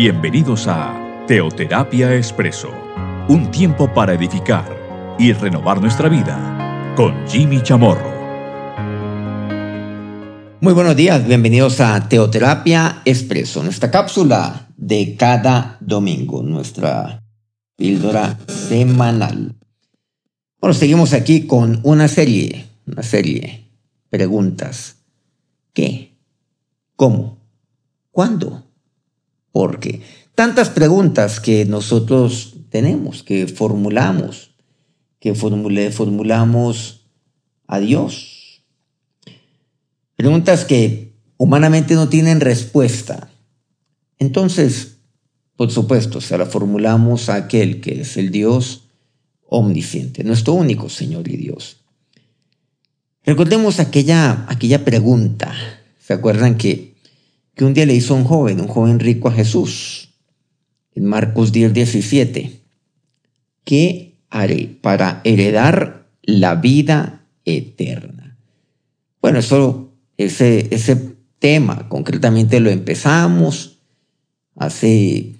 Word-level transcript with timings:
Bienvenidos 0.00 0.68
a 0.68 1.24
Teoterapia 1.26 2.14
Expreso, 2.14 2.70
un 3.28 3.50
tiempo 3.50 3.92
para 3.92 4.14
edificar 4.14 5.16
y 5.18 5.32
renovar 5.32 5.80
nuestra 5.80 6.08
vida 6.08 6.94
con 6.94 7.26
Jimmy 7.26 7.60
Chamorro. 7.64 8.08
Muy 10.60 10.72
buenos 10.72 10.94
días, 10.94 11.26
bienvenidos 11.26 11.80
a 11.80 12.08
Teoterapia 12.08 13.02
Expreso, 13.04 13.64
nuestra 13.64 13.90
cápsula 13.90 14.68
de 14.76 15.16
cada 15.16 15.78
domingo, 15.80 16.44
nuestra 16.44 17.24
píldora 17.74 18.38
semanal. 18.46 19.56
Bueno, 20.60 20.74
seguimos 20.74 21.12
aquí 21.12 21.48
con 21.48 21.80
una 21.82 22.06
serie, 22.06 22.66
una 22.86 23.02
serie, 23.02 23.64
preguntas. 24.10 24.98
¿Qué? 25.72 26.16
¿Cómo? 26.94 27.36
¿Cuándo? 28.12 28.67
¿Por 29.52 29.80
qué? 29.80 30.02
Tantas 30.34 30.70
preguntas 30.70 31.40
que 31.40 31.64
nosotros 31.64 32.54
tenemos, 32.70 33.22
que 33.22 33.46
formulamos, 33.46 34.50
que 35.20 35.34
formulamos 35.34 37.06
a 37.66 37.78
Dios. 37.80 38.62
Preguntas 40.16 40.64
que 40.64 41.12
humanamente 41.36 41.94
no 41.94 42.08
tienen 42.08 42.40
respuesta. 42.40 43.30
Entonces, 44.18 44.98
por 45.56 45.70
supuesto, 45.70 46.20
se 46.20 46.36
la 46.38 46.46
formulamos 46.46 47.28
a 47.28 47.34
aquel 47.34 47.80
que 47.80 48.02
es 48.02 48.16
el 48.16 48.30
Dios 48.30 48.84
omnisciente, 49.48 50.24
nuestro 50.24 50.54
único 50.54 50.88
Señor 50.88 51.28
y 51.28 51.36
Dios. 51.36 51.78
Recordemos 53.24 53.80
aquella, 53.80 54.46
aquella 54.48 54.84
pregunta. 54.84 55.54
¿Se 56.00 56.12
acuerdan 56.12 56.56
que, 56.56 56.94
que 57.58 57.64
un 57.64 57.74
día 57.74 57.86
le 57.86 57.94
hizo 57.94 58.14
un 58.14 58.22
joven, 58.22 58.60
un 58.60 58.68
joven 58.68 59.00
rico 59.00 59.28
a 59.28 59.32
Jesús? 59.32 60.14
En 60.94 61.04
Marcos 61.04 61.50
10, 61.50 61.74
17. 61.74 62.62
¿Qué 63.64 64.16
haré 64.30 64.78
para 64.80 65.20
heredar 65.24 66.06
la 66.22 66.54
vida 66.54 67.26
eterna? 67.44 68.38
Bueno, 69.20 69.40
eso, 69.40 69.92
ese, 70.16 70.68
ese 70.70 71.16
tema 71.40 71.88
concretamente 71.88 72.60
lo 72.60 72.70
empezamos 72.70 73.80
hace, 74.54 75.34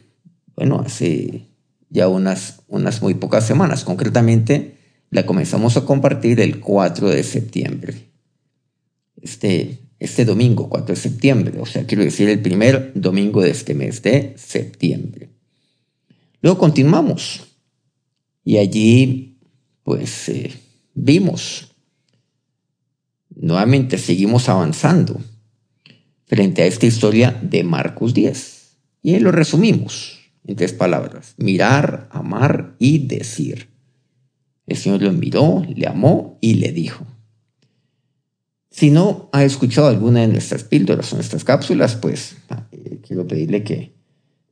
bueno, 0.57 0.81
hace 0.85 1.47
ya 1.89 2.09
unas, 2.09 2.63
unas 2.67 3.01
muy 3.01 3.15
pocas 3.15 3.47
semanas. 3.47 3.85
Concretamente, 3.85 4.77
la 5.11 5.25
comenzamos 5.25 5.77
a 5.77 5.85
compartir 5.85 6.41
el 6.41 6.59
4 6.59 7.11
de 7.11 7.23
septiembre. 7.23 8.09
Este, 9.23 9.88
este 9.99 10.25
domingo, 10.25 10.69
4 10.69 10.95
de 10.95 11.01
septiembre, 11.01 11.61
o 11.61 11.67
sea, 11.67 11.85
quiero 11.87 12.05
decir 12.05 12.29
el 12.29 12.41
primer 12.41 12.93
domingo 12.95 13.43
de 13.43 13.51
este 13.51 13.75
mes 13.75 14.03
de 14.03 14.35
septiembre. 14.37 15.31
Luego 16.41 16.59
continuamos 16.59 17.57
y 18.45 18.59
allí, 18.59 19.39
pues, 19.83 20.29
eh, 20.29 20.53
vimos, 20.95 21.75
nuevamente 23.35 23.99
seguimos 23.99 24.49
avanzando 24.49 25.21
frente 26.27 26.63
a 26.63 26.67
esta 26.67 26.87
historia 26.87 27.39
de 27.43 27.65
Marcos 27.65 28.15
10 28.15 28.77
y 29.03 29.15
ahí 29.15 29.21
lo 29.21 29.33
resumimos 29.33 30.19
en 30.47 30.57
tres 30.57 30.73
palabras, 30.73 31.35
mirar, 31.37 32.09
amar 32.13 32.77
y 32.79 33.07
decir. 33.07 33.69
El 34.67 34.77
Señor 34.77 35.03
lo 35.03 35.13
miró, 35.13 35.65
le 35.69 35.87
amó 35.87 36.39
y 36.41 36.55
le 36.55 36.73
dijo. 36.73 37.07
Si 38.71 38.91
no 38.91 39.29
ha 39.33 39.45
escuchado 39.45 39.89
alguna 39.89 40.21
de 40.21 40.29
nuestras 40.29 40.65
píldoras 40.65 41.13
o 41.13 41.17
nuestras 41.17 41.45
cápsulas, 41.45 41.97
pues 41.97 42.37
eh, 42.73 43.01
quiero 43.07 43.27
pedirle 43.27 43.65
que, 43.65 43.95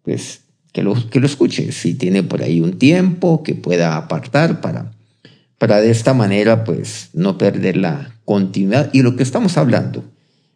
pues, 0.03 0.43
que, 0.73 0.83
lo, 0.83 0.95
que 1.11 1.21
lo 1.21 1.27
escuche. 1.27 1.71
Si 1.73 1.95
tiene 1.95 2.23
por 2.23 2.43
ahí 2.43 2.61
un 2.61 2.79
tiempo 2.79 3.43
que 3.43 3.55
pueda 3.55 3.97
apartar 3.97 4.61
para, 4.61 4.93
para 5.59 5.81
de 5.81 5.91
esta 5.91 6.15
manera 6.15 6.65
pues 6.65 7.11
no 7.13 7.39
perder 7.39 7.77
la 7.77 8.15
continuidad 8.25 8.91
y 8.93 9.03
lo 9.03 9.17
que 9.17 9.23
estamos 9.23 9.57
hablando 9.57 10.05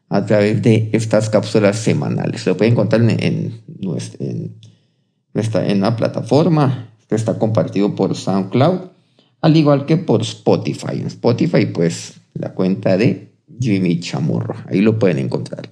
a 0.09 0.27
través 0.27 0.61
de 0.63 0.91
estas 0.93 1.31
cápsulas 1.31 1.79
semanales. 1.79 2.45
Lo 2.47 2.57
pueden 2.57 2.73
encontrar 2.73 3.01
en, 3.03 3.11
en, 3.21 4.57
está 5.34 5.67
en 5.67 5.81
la 5.81 5.97
plataforma, 5.97 6.91
está 7.09 7.39
compartido 7.39 7.95
por 7.95 8.17
SoundCloud, 8.17 8.91
al 9.41 9.57
igual 9.57 9.87
que 9.87 9.97
por 9.97 10.23
Spotify. 10.23 10.95
En 10.95 11.07
Spotify, 11.07 11.67
pues, 11.67 12.15
la 12.34 12.55
cuenta 12.55 12.97
de 12.97 13.30
Jimmy 13.60 14.00
Chamorro, 14.00 14.56
ahí 14.66 14.81
lo 14.81 14.98
pueden 14.98 15.19
encontrar. 15.19 15.69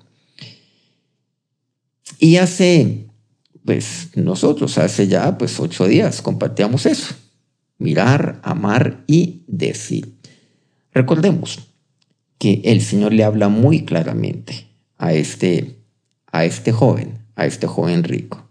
Y 2.18 2.36
hace, 2.36 3.06
pues, 3.64 4.10
nosotros 4.14 4.76
hace 4.78 5.08
ya, 5.08 5.38
pues, 5.38 5.58
ocho 5.58 5.86
días 5.86 6.20
compartíamos 6.20 6.86
eso, 6.86 7.14
mirar, 7.78 8.40
amar 8.42 9.04
y 9.06 9.42
decir. 9.46 10.14
Recordemos 10.92 11.60
que 12.38 12.60
el 12.64 12.80
Señor 12.80 13.12
le 13.12 13.24
habla 13.24 13.48
muy 13.48 13.84
claramente 13.84 14.66
a 14.96 15.12
este, 15.12 15.76
a 16.30 16.44
este 16.44 16.72
joven, 16.72 17.18
a 17.36 17.46
este 17.46 17.66
joven 17.66 18.04
rico 18.04 18.48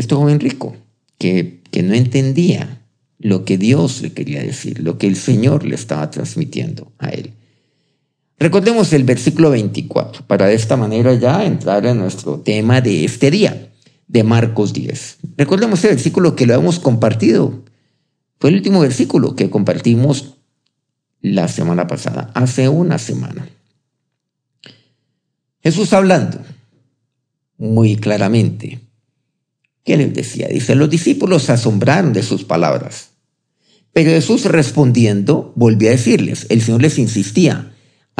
este 0.00 0.14
joven 0.14 0.40
rico, 0.40 0.76
que, 1.18 1.60
que 1.70 1.82
no 1.82 1.94
entendía 1.94 2.82
lo 3.18 3.44
que 3.44 3.58
Dios 3.58 4.00
le 4.00 4.12
quería 4.12 4.42
decir, 4.42 4.80
lo 4.80 4.96
que 4.98 5.06
el 5.06 5.16
Señor 5.16 5.64
le 5.64 5.74
estaba 5.74 6.10
transmitiendo 6.10 6.92
a 6.98 7.10
él. 7.10 7.32
Recordemos 8.40 8.92
el 8.94 9.04
versículo 9.04 9.50
24 9.50 10.26
para 10.26 10.46
de 10.46 10.54
esta 10.54 10.76
manera 10.76 11.14
ya 11.14 11.44
entrar 11.44 11.84
en 11.86 11.98
nuestro 11.98 12.40
tema 12.40 12.80
de 12.80 13.04
este 13.04 13.30
día, 13.30 13.70
de 14.08 14.24
Marcos 14.24 14.72
10. 14.72 15.18
Recordemos 15.36 15.84
el 15.84 15.90
versículo 15.90 16.34
que 16.34 16.46
lo 16.46 16.54
hemos 16.54 16.80
compartido. 16.80 17.62
Fue 18.38 18.50
el 18.50 18.56
último 18.56 18.80
versículo 18.80 19.36
que 19.36 19.50
compartimos 19.50 20.38
la 21.20 21.48
semana 21.48 21.86
pasada, 21.86 22.30
hace 22.34 22.68
una 22.70 22.98
semana. 22.98 23.48
Jesús 25.62 25.92
hablando 25.92 26.40
muy 27.58 27.96
claramente 27.96 28.80
¿Qué 29.84 29.96
les 29.96 30.12
decía? 30.14 30.48
Dice, 30.48 30.74
los 30.74 30.90
discípulos 30.90 31.44
se 31.44 31.52
asombraron 31.52 32.12
de 32.12 32.22
sus 32.22 32.44
palabras. 32.44 33.10
Pero 33.92 34.10
Jesús 34.10 34.44
respondiendo 34.44 35.52
volvió 35.56 35.88
a 35.88 35.92
decirles, 35.92 36.46
el 36.48 36.62
Señor 36.62 36.82
les 36.82 36.98
insistía 36.98 37.69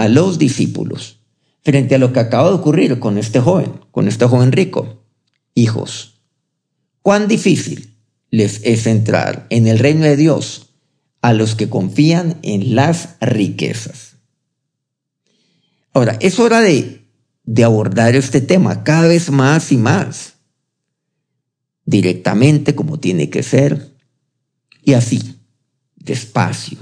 a 0.03 0.09
los 0.09 0.39
discípulos 0.39 1.21
frente 1.63 1.95
a 1.95 1.99
lo 1.99 2.13
que 2.13 2.21
acaba 2.21 2.49
de 2.49 2.55
ocurrir 2.55 2.99
con 2.99 3.19
este 3.19 3.41
joven, 3.41 3.73
con 3.91 4.09
este 4.09 4.27
joven 4.27 4.53
rico. 4.53 5.05
Hijos, 5.55 6.23
cuán 7.03 7.29
difícil 7.29 7.97
les 8.31 8.61
es 8.65 8.87
entrar 8.87 9.47
en 9.51 9.67
el 9.67 9.79
reino 9.79 10.05
de 10.05 10.17
Dios 10.17 10.71
a 11.23 11.33
los 11.33 11.55
que 11.55 11.69
confían 11.69 12.39
en 12.43 12.75
las 12.75 13.17
riquezas. 13.21 14.17
Ahora, 15.93 16.17
es 16.21 16.39
hora 16.39 16.61
de, 16.61 17.05
de 17.45 17.65
abordar 17.65 18.15
este 18.15 18.41
tema 18.41 18.85
cada 18.85 19.09
vez 19.09 19.31
más 19.31 19.73
y 19.73 19.77
más 19.77 20.35
directamente 21.85 22.77
como 22.77 23.01
tiene 23.01 23.31
que 23.31 23.43
ser, 23.43 23.97
y 24.85 24.93
así, 24.95 25.41
despacio, 25.97 26.79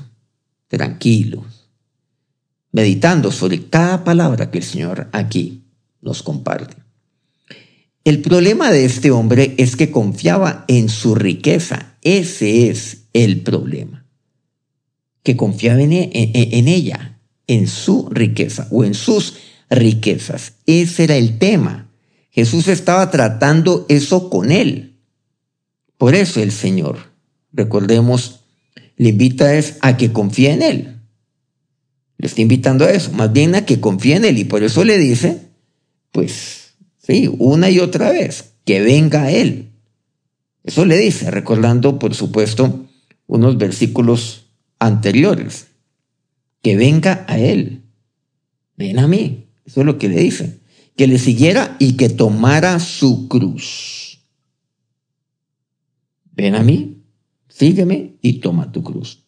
tranquilo, 0.69 1.45
meditando 2.73 3.33
sobre 3.33 3.67
cada 3.67 4.05
palabra 4.05 4.51
que 4.51 4.59
el 4.59 4.65
Señor 4.65 5.09
aquí 5.13 5.65
nos 6.01 6.23
comparte. 6.23 6.77
El 8.05 8.23
problema 8.23 8.71
de 8.71 8.85
este 8.85 9.11
hombre 9.11 9.55
es 9.59 9.77
que 9.77 9.91
confiaba 9.91 10.65
en 10.69 10.89
su 10.89 11.15
riqueza. 11.15 11.97
Ese 12.03 12.71
es 12.71 13.05
el 13.13 13.43
problema. 13.43 14.07
Que 15.23 15.37
confiaba 15.37 15.83
en, 15.83 15.93
e, 15.93 16.11
ella, 16.15 17.21
en 17.47 17.67
su 17.67 18.09
riqueza 18.11 18.69
o 18.71 18.85
en 18.85 18.95
sus 18.95 19.35
riquezas. 19.69 20.55
Ese 20.65 21.05
era 21.05 21.17
el 21.17 21.39
tema. 21.39 21.91
Jesús 22.31 22.69
estaba 22.69 23.11
tratando 23.11 23.85
eso 23.89 24.31
con 24.31 24.53
él. 24.53 24.89
Por 25.99 26.15
eso 26.15 26.41
el 26.41 26.53
Señor, 26.53 26.99
recordemos, 27.53 28.41
le 28.97 29.11
invita 29.11 29.51
a 29.81 29.97
que 29.97 30.13
confíe 30.13 30.53
en 30.53 30.63
Él. 30.63 30.98
Le 32.19 32.27
está 32.27 32.43
invitando 32.43 32.85
a 32.85 32.91
eso, 32.91 33.13
más 33.13 33.33
bien 33.33 33.55
a 33.55 33.65
que 33.65 33.81
confíe 33.81 34.17
en 34.17 34.25
Él. 34.25 34.39
Y 34.39 34.45
por 34.45 34.63
eso 34.63 34.85
le 34.85 34.99
dice, 34.99 35.41
pues, 36.13 36.75
sí, 36.99 37.31
una 37.39 37.71
y 37.71 37.79
otra 37.79 38.11
vez, 38.11 38.55
que 38.65 38.81
venga 38.81 39.25
a 39.25 39.31
Él. 39.31 39.71
Eso 40.65 40.85
le 40.85 40.99
dice, 40.99 41.31
recordando, 41.31 41.99
por 41.99 42.15
supuesto, 42.15 42.87
unos 43.27 43.57
versículos 43.57 44.51
anteriores. 44.79 45.69
Que 46.61 46.77
venga 46.77 47.25
a 47.29 47.39
Él. 47.39 47.85
Ven 48.77 48.99
a 48.99 49.07
mí. 49.07 49.47
Eso 49.65 49.81
es 49.81 49.87
lo 49.87 49.97
que 49.97 50.09
le 50.09 50.21
dice. 50.21 50.59
Que 50.97 51.07
le 51.07 51.19
siguiera 51.19 51.77
y 51.79 51.93
que 51.93 52.09
tomara 52.09 52.81
su 52.81 53.29
cruz. 53.29 54.19
Ven 56.33 56.55
a 56.55 56.63
mí, 56.63 57.03
sígueme 57.49 58.17
y 58.23 58.35
toma 58.35 58.71
tu 58.71 58.83
cruz. 58.83 59.25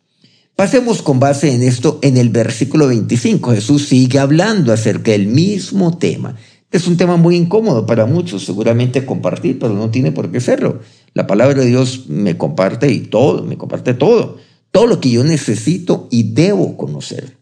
Pasemos 0.60 1.00
con 1.00 1.18
base 1.18 1.54
en 1.54 1.62
esto 1.62 1.98
en 2.02 2.18
el 2.18 2.28
versículo 2.28 2.88
25. 2.88 3.52
Jesús 3.52 3.88
sigue 3.88 4.18
hablando 4.18 4.74
acerca 4.74 5.12
del 5.12 5.26
mismo 5.26 5.96
tema. 5.96 6.36
Es 6.70 6.86
un 6.86 6.98
tema 6.98 7.16
muy 7.16 7.34
incómodo 7.34 7.86
para 7.86 8.04
muchos, 8.04 8.44
seguramente 8.44 9.06
compartir, 9.06 9.58
pero 9.58 9.72
no 9.72 9.88
tiene 9.88 10.12
por 10.12 10.30
qué 10.30 10.38
serlo. 10.38 10.80
La 11.14 11.26
palabra 11.26 11.62
de 11.62 11.68
Dios 11.68 12.08
me 12.08 12.36
comparte 12.36 12.92
y 12.92 12.98
todo, 12.98 13.42
me 13.42 13.56
comparte 13.56 13.94
todo, 13.94 14.36
todo 14.70 14.86
lo 14.86 15.00
que 15.00 15.08
yo 15.08 15.24
necesito 15.24 16.08
y 16.10 16.34
debo 16.34 16.76
conocer. 16.76 17.38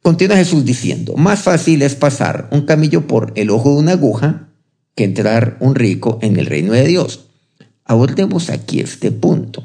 Continúa 0.00 0.38
Jesús 0.38 0.64
diciendo, 0.64 1.12
más 1.16 1.40
fácil 1.40 1.82
es 1.82 1.94
pasar 1.94 2.48
un 2.52 2.62
camillo 2.62 3.06
por 3.06 3.34
el 3.34 3.50
ojo 3.50 3.68
de 3.74 3.76
una 3.76 3.92
aguja 3.92 4.48
que 4.94 5.04
entrar 5.04 5.58
un 5.60 5.74
rico 5.74 6.18
en 6.22 6.38
el 6.38 6.46
reino 6.46 6.72
de 6.72 6.86
Dios. 6.86 7.26
Abordemos 7.84 8.48
aquí 8.48 8.80
este 8.80 9.10
punto. 9.12 9.62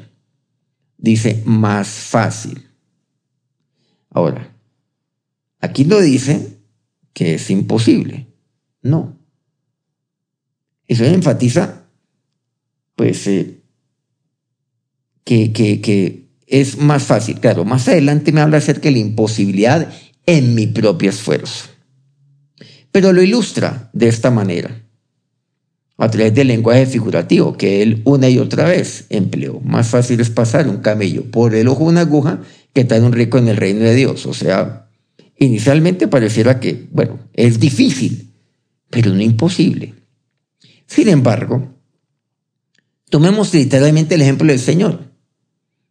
Dice, 0.98 1.42
más 1.46 1.88
fácil. 1.88 2.68
Ahora, 4.10 4.54
aquí 5.60 5.84
no 5.84 6.00
dice 6.00 6.58
que 7.12 7.34
es 7.34 7.50
imposible. 7.50 8.26
No. 8.82 9.16
Eso 10.86 11.04
enfatiza, 11.04 11.86
pues, 12.96 13.26
eh, 13.28 13.62
que, 15.24 15.52
que, 15.52 15.80
que 15.80 16.28
es 16.46 16.78
más 16.78 17.04
fácil. 17.04 17.38
Claro, 17.38 17.64
más 17.64 17.86
adelante 17.86 18.32
me 18.32 18.40
habla 18.40 18.56
acerca 18.58 18.88
de 18.88 18.92
la 18.92 18.98
imposibilidad 18.98 19.92
en 20.26 20.54
mi 20.54 20.66
propio 20.66 21.10
esfuerzo. 21.10 21.68
Pero 22.90 23.12
lo 23.12 23.22
ilustra 23.22 23.90
de 23.92 24.08
esta 24.08 24.30
manera, 24.30 24.87
a 25.98 26.10
través 26.10 26.34
del 26.34 26.48
lenguaje 26.48 26.86
figurativo 26.86 27.56
que 27.56 27.82
él 27.82 28.02
una 28.04 28.30
y 28.30 28.38
otra 28.38 28.64
vez 28.64 29.04
empleó. 29.10 29.60
Más 29.60 29.88
fácil 29.88 30.20
es 30.20 30.30
pasar 30.30 30.68
un 30.68 30.78
camello 30.78 31.30
por 31.30 31.54
el 31.54 31.68
ojo 31.68 31.84
de 31.84 31.90
una 31.90 32.00
aguja 32.02 32.40
que 32.72 32.82
estar 32.82 33.02
un 33.02 33.12
rico 33.12 33.36
en 33.36 33.48
el 33.48 33.56
reino 33.56 33.80
de 33.80 33.94
Dios. 33.94 34.24
O 34.24 34.32
sea, 34.32 34.88
inicialmente 35.36 36.08
pareciera 36.08 36.60
que, 36.60 36.88
bueno, 36.90 37.18
es 37.34 37.60
difícil, 37.60 38.32
pero 38.88 39.12
no 39.12 39.20
imposible. 39.20 39.94
Sin 40.86 41.08
embargo, 41.08 41.74
tomemos 43.10 43.52
literalmente 43.52 44.14
el 44.14 44.22
ejemplo 44.22 44.46
del 44.46 44.60
Señor. 44.60 45.12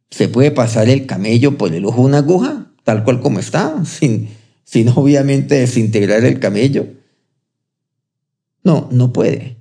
¿Se 0.09 0.27
puede 0.29 0.49
pasar 0.49 0.89
el 0.89 1.05
camello 1.05 1.57
por 1.57 1.73
el 1.73 1.85
ojo 1.85 2.01
de 2.01 2.07
una 2.07 2.17
aguja? 2.19 2.67
tal 2.87 3.03
cual 3.03 3.19
como 3.19 3.39
está, 3.39 3.83
sin, 3.85 4.29
sin 4.63 4.87
obviamente 4.87 5.55
desintegrar 5.55 6.23
el 6.23 6.39
camello. 6.39 6.87
No, 8.63 8.87
no 8.93 9.11
puede. 9.11 9.56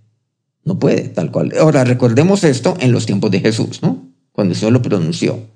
No 0.66 0.78
puede, 0.78 1.08
tal 1.08 1.30
cual. 1.30 1.54
Ahora, 1.58 1.84
recordemos 1.84 2.44
esto 2.44 2.76
en 2.80 2.92
los 2.92 3.06
tiempos 3.06 3.30
de 3.30 3.40
Jesús, 3.40 3.80
¿no? 3.82 4.12
Cuando 4.32 4.52
Jesús 4.52 4.72
lo 4.72 4.82
pronunció. 4.82 5.48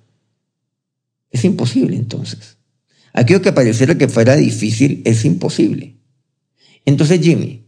Es 1.31 1.45
imposible 1.45 1.97
entonces. 1.97 2.57
Aquello 3.13 3.43
que 3.43 3.53
pareciera 3.53 3.99
que 3.99 4.09
fuera 4.09 4.37
difícil 4.37 5.03
es 5.05 5.25
imposible. 5.25 5.97
Entonces, 6.87 7.21
Jimmy, 7.21 7.67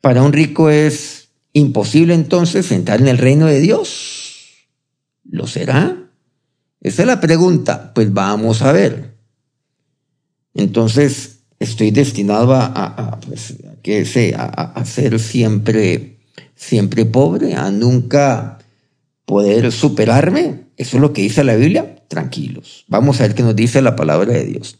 para 0.00 0.22
un 0.22 0.32
rico 0.32 0.70
es 0.70 1.28
imposible 1.52 2.14
entonces 2.14 2.70
entrar 2.72 3.00
en 3.00 3.08
el 3.08 3.18
reino 3.18 3.46
de 3.46 3.60
Dios. 3.60 4.66
¿Lo 5.24 5.46
será? 5.46 6.10
Esa 6.80 7.02
es 7.02 7.06
la 7.06 7.20
pregunta. 7.20 7.94
Pues 7.94 8.12
vamos 8.12 8.62
a 8.62 8.72
ver. 8.72 9.16
Entonces, 10.54 11.40
estoy 11.60 11.92
destinado 11.92 12.54
a, 12.54 13.20
pues, 13.24 13.54
sea, 14.08 14.44
a, 14.44 14.84
ser 14.84 15.20
siempre, 15.20 16.09
siempre 16.54 17.04
pobre, 17.04 17.54
a 17.54 17.70
nunca 17.70 18.58
poder 19.24 19.72
superarme. 19.72 20.66
Eso 20.76 20.96
es 20.96 21.00
lo 21.00 21.12
que 21.12 21.22
dice 21.22 21.44
la 21.44 21.56
Biblia. 21.56 21.96
Tranquilos. 22.08 22.84
Vamos 22.88 23.20
a 23.20 23.24
ver 23.24 23.34
qué 23.34 23.42
nos 23.42 23.54
dice 23.54 23.82
la 23.82 23.96
palabra 23.96 24.32
de 24.32 24.44
Dios. 24.44 24.78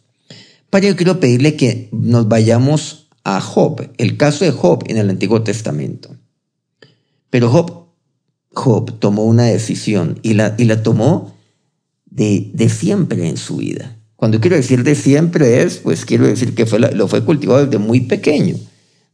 Para 0.70 0.88
yo 0.88 0.96
quiero 0.96 1.20
pedirle 1.20 1.56
que 1.56 1.88
nos 1.92 2.28
vayamos 2.28 3.08
a 3.24 3.40
Job, 3.40 3.90
el 3.98 4.16
caso 4.16 4.44
de 4.44 4.50
Job 4.50 4.84
en 4.86 4.96
el 4.96 5.10
Antiguo 5.10 5.42
Testamento. 5.42 6.16
Pero 7.28 7.50
Job, 7.50 7.86
Job 8.52 8.98
tomó 8.98 9.24
una 9.24 9.44
decisión 9.44 10.18
y 10.22 10.34
la, 10.34 10.54
y 10.58 10.64
la 10.64 10.82
tomó 10.82 11.34
de, 12.10 12.68
siempre 12.68 13.28
en 13.28 13.36
su 13.36 13.58
vida. 13.58 13.96
Cuando 14.16 14.40
quiero 14.40 14.56
decir 14.56 14.82
de 14.82 14.94
siempre 14.94 15.62
es, 15.62 15.78
pues 15.78 16.04
quiero 16.04 16.26
decir 16.26 16.54
que 16.54 16.66
fue 16.66 16.78
lo 16.78 17.08
fue 17.08 17.24
cultivado 17.24 17.64
desde 17.64 17.78
muy 17.78 18.00
pequeño. 18.00 18.56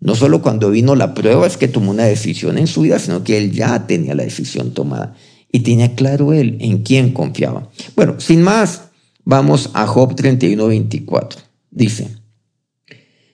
No 0.00 0.14
solo 0.14 0.42
cuando 0.42 0.70
vino 0.70 0.94
la 0.94 1.14
prueba 1.14 1.46
es 1.46 1.56
que 1.56 1.68
tomó 1.68 1.90
una 1.90 2.04
decisión 2.04 2.58
en 2.58 2.66
su 2.66 2.82
vida, 2.82 2.98
sino 2.98 3.24
que 3.24 3.38
él 3.38 3.52
ya 3.52 3.86
tenía 3.86 4.14
la 4.14 4.24
decisión 4.24 4.72
tomada 4.72 5.16
y 5.50 5.60
tenía 5.60 5.94
claro 5.94 6.32
él 6.32 6.58
en 6.60 6.82
quién 6.82 7.12
confiaba. 7.12 7.70
Bueno, 7.94 8.20
sin 8.20 8.42
más, 8.42 8.88
vamos 9.24 9.70
a 9.74 9.86
Job 9.86 10.14
31, 10.14 10.66
24. 10.66 11.40
Dice, 11.70 12.08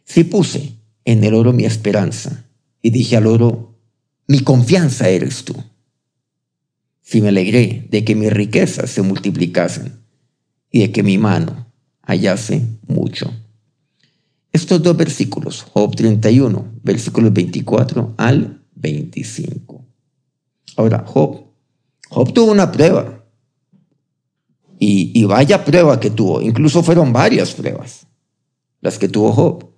si 0.04 0.24
puse 0.24 0.74
en 1.04 1.24
el 1.24 1.34
oro 1.34 1.52
mi 1.52 1.64
esperanza 1.64 2.44
y 2.80 2.90
dije 2.90 3.16
al 3.16 3.26
oro, 3.26 3.78
mi 4.28 4.40
confianza 4.40 5.08
eres 5.08 5.44
tú 5.44 5.54
si 7.12 7.20
me 7.20 7.28
alegré 7.28 7.86
de 7.90 8.04
que 8.04 8.14
mis 8.14 8.32
riquezas 8.32 8.88
se 8.90 9.02
multiplicasen 9.02 10.00
y 10.70 10.80
de 10.80 10.92
que 10.92 11.02
mi 11.02 11.18
mano 11.18 11.70
hallase 12.02 12.62
mucho. 12.86 13.30
Estos 14.52 14.82
dos 14.82 14.96
versículos, 14.96 15.62
Job 15.72 15.96
31, 15.96 16.72
versículos 16.82 17.32
24 17.32 18.14
al 18.18 18.62
25. 18.74 19.86
Ahora, 20.76 21.04
Job, 21.06 21.44
Job 22.10 22.32
tuvo 22.32 22.52
una 22.52 22.70
prueba. 22.70 23.24
Y, 24.78 25.22
vaya 25.24 25.64
prueba 25.64 26.00
que 26.00 26.10
tuvo. 26.10 26.42
Incluso 26.42 26.82
fueron 26.82 27.12
varias 27.12 27.52
pruebas 27.52 28.06
las 28.80 28.98
que 28.98 29.08
tuvo 29.08 29.32
Job. 29.32 29.70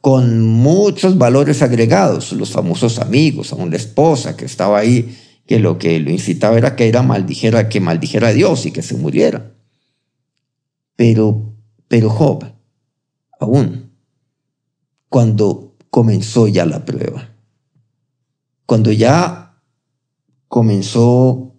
Con 0.00 0.46
muchos 0.46 1.18
valores 1.18 1.62
agregados, 1.62 2.32
los 2.32 2.50
famosos 2.50 2.98
amigos, 2.98 3.52
aún 3.52 3.70
la 3.70 3.76
esposa 3.76 4.36
que 4.36 4.44
estaba 4.44 4.78
ahí 4.78 5.16
que 5.46 5.58
lo 5.58 5.78
que 5.78 5.98
lo 5.98 6.10
incitaba 6.10 6.58
era 6.58 6.76
que 6.76 6.88
era 6.88 7.02
maldijera, 7.02 7.70
que 7.70 7.80
maldijera 7.80 8.28
a 8.28 8.32
Dios 8.32 8.66
y 8.66 8.70
que 8.70 8.82
se 8.82 8.94
muriera. 8.94 9.54
Pero, 10.94 11.54
pero 11.88 12.10
Job, 12.10 12.44
aún, 13.40 13.87
cuando 15.08 15.74
comenzó 15.90 16.48
ya 16.48 16.66
la 16.66 16.84
prueba, 16.84 17.34
cuando 18.66 18.92
ya 18.92 19.60
comenzó 20.48 21.54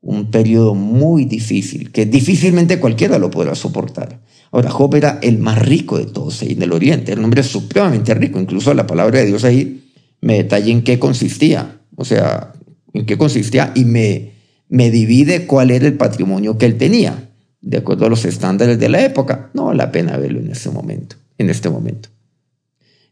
un 0.00 0.30
periodo 0.30 0.74
muy 0.74 1.24
difícil, 1.24 1.90
que 1.92 2.06
difícilmente 2.06 2.78
cualquiera 2.78 3.18
lo 3.18 3.30
podrá 3.30 3.54
soportar. 3.54 4.20
Ahora, 4.50 4.70
Job 4.70 4.94
era 4.94 5.18
el 5.22 5.38
más 5.38 5.58
rico 5.58 5.98
de 5.98 6.06
todos 6.06 6.40
ahí 6.42 6.52
en 6.52 6.62
el 6.62 6.72
oriente, 6.72 7.12
el 7.12 7.22
hombre 7.22 7.42
supremamente 7.42 8.14
rico, 8.14 8.40
incluso 8.40 8.72
la 8.74 8.86
palabra 8.86 9.18
de 9.18 9.26
Dios 9.26 9.44
ahí 9.44 9.92
me 10.20 10.34
detalla 10.34 10.70
en 10.70 10.82
qué 10.82 10.98
consistía. 10.98 11.80
O 11.96 12.04
sea, 12.04 12.52
en 12.94 13.06
qué 13.06 13.18
consistía 13.18 13.72
y 13.74 13.84
me, 13.84 14.32
me 14.68 14.90
divide 14.90 15.46
cuál 15.46 15.72
era 15.72 15.86
el 15.86 15.94
patrimonio 15.94 16.56
que 16.56 16.66
él 16.66 16.78
tenía, 16.78 17.30
de 17.60 17.78
acuerdo 17.78 18.06
a 18.06 18.08
los 18.08 18.24
estándares 18.24 18.78
de 18.78 18.88
la 18.88 19.04
época. 19.04 19.50
No 19.52 19.66
vale 19.66 19.78
la 19.78 19.90
pena 19.90 20.16
verlo 20.16 20.38
en 20.38 20.50
ese 20.50 20.70
momento, 20.70 21.16
en 21.38 21.50
este 21.50 21.68
momento. 21.68 22.08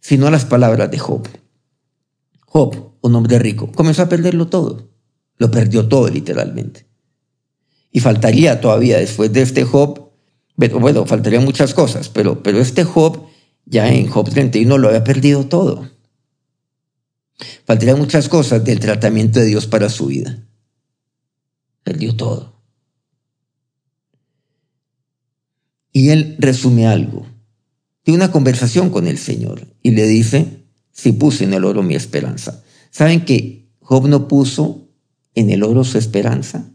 Sino 0.06 0.30
las 0.30 0.44
palabras 0.44 0.88
de 0.88 1.00
Job. 1.00 1.28
Job, 2.46 2.92
un 3.00 3.16
hombre 3.16 3.40
rico, 3.40 3.72
comenzó 3.72 4.02
a 4.02 4.08
perderlo 4.08 4.46
todo. 4.46 4.88
Lo 5.36 5.50
perdió 5.50 5.88
todo 5.88 6.08
literalmente. 6.08 6.86
Y 7.90 7.98
faltaría 7.98 8.60
todavía 8.60 8.98
después 8.98 9.32
de 9.32 9.42
este 9.42 9.64
Job, 9.64 10.12
bueno, 10.54 11.06
faltarían 11.06 11.44
muchas 11.44 11.74
cosas, 11.74 12.08
pero, 12.08 12.40
pero 12.40 12.60
este 12.60 12.84
Job 12.84 13.26
ya 13.64 13.92
en 13.92 14.06
Job 14.06 14.30
31 14.30 14.78
lo 14.78 14.86
había 14.86 15.02
perdido 15.02 15.44
todo. 15.46 15.90
Faltarían 17.64 17.98
muchas 17.98 18.28
cosas 18.28 18.62
del 18.62 18.78
tratamiento 18.78 19.40
de 19.40 19.46
Dios 19.46 19.66
para 19.66 19.88
su 19.88 20.06
vida. 20.06 20.38
Perdió 21.82 22.14
todo. 22.14 22.62
Y 25.90 26.10
él 26.10 26.36
resume 26.38 26.86
algo. 26.86 27.26
Tiene 28.06 28.22
una 28.22 28.30
conversación 28.30 28.90
con 28.90 29.08
el 29.08 29.18
Señor 29.18 29.66
y 29.82 29.90
le 29.90 30.06
dice, 30.06 30.62
si 30.92 31.10
puse 31.10 31.42
en 31.42 31.54
el 31.54 31.64
oro 31.64 31.82
mi 31.82 31.96
esperanza. 31.96 32.62
¿Saben 32.92 33.24
que 33.24 33.66
Job 33.80 34.06
no 34.06 34.28
puso 34.28 34.86
en 35.34 35.50
el 35.50 35.64
oro 35.64 35.82
su 35.82 35.98
esperanza? 35.98 36.70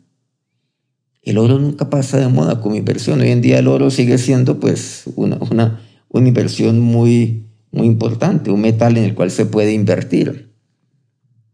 El 1.21 1.37
oro 1.37 1.57
nunca 1.57 1.89
pasa 1.89 2.19
de 2.19 2.27
moda 2.27 2.59
como 2.59 2.75
inversión. 2.75 3.21
Hoy 3.21 3.29
en 3.29 3.41
día 3.41 3.59
el 3.59 3.69
oro 3.69 3.91
sigue 3.91 4.17
siendo 4.17 4.59
pues 4.59 5.03
una, 5.15 5.37
una, 5.37 5.81
una 6.09 6.27
inversión 6.27 6.81
muy, 6.81 7.45
muy 7.71 7.87
importante, 7.87 8.51
un 8.51 8.59
metal 8.59 8.97
en 8.97 9.05
el 9.05 9.15
cual 9.15 9.31
se 9.31 9.45
puede 9.45 9.71
invertir. 9.71 10.51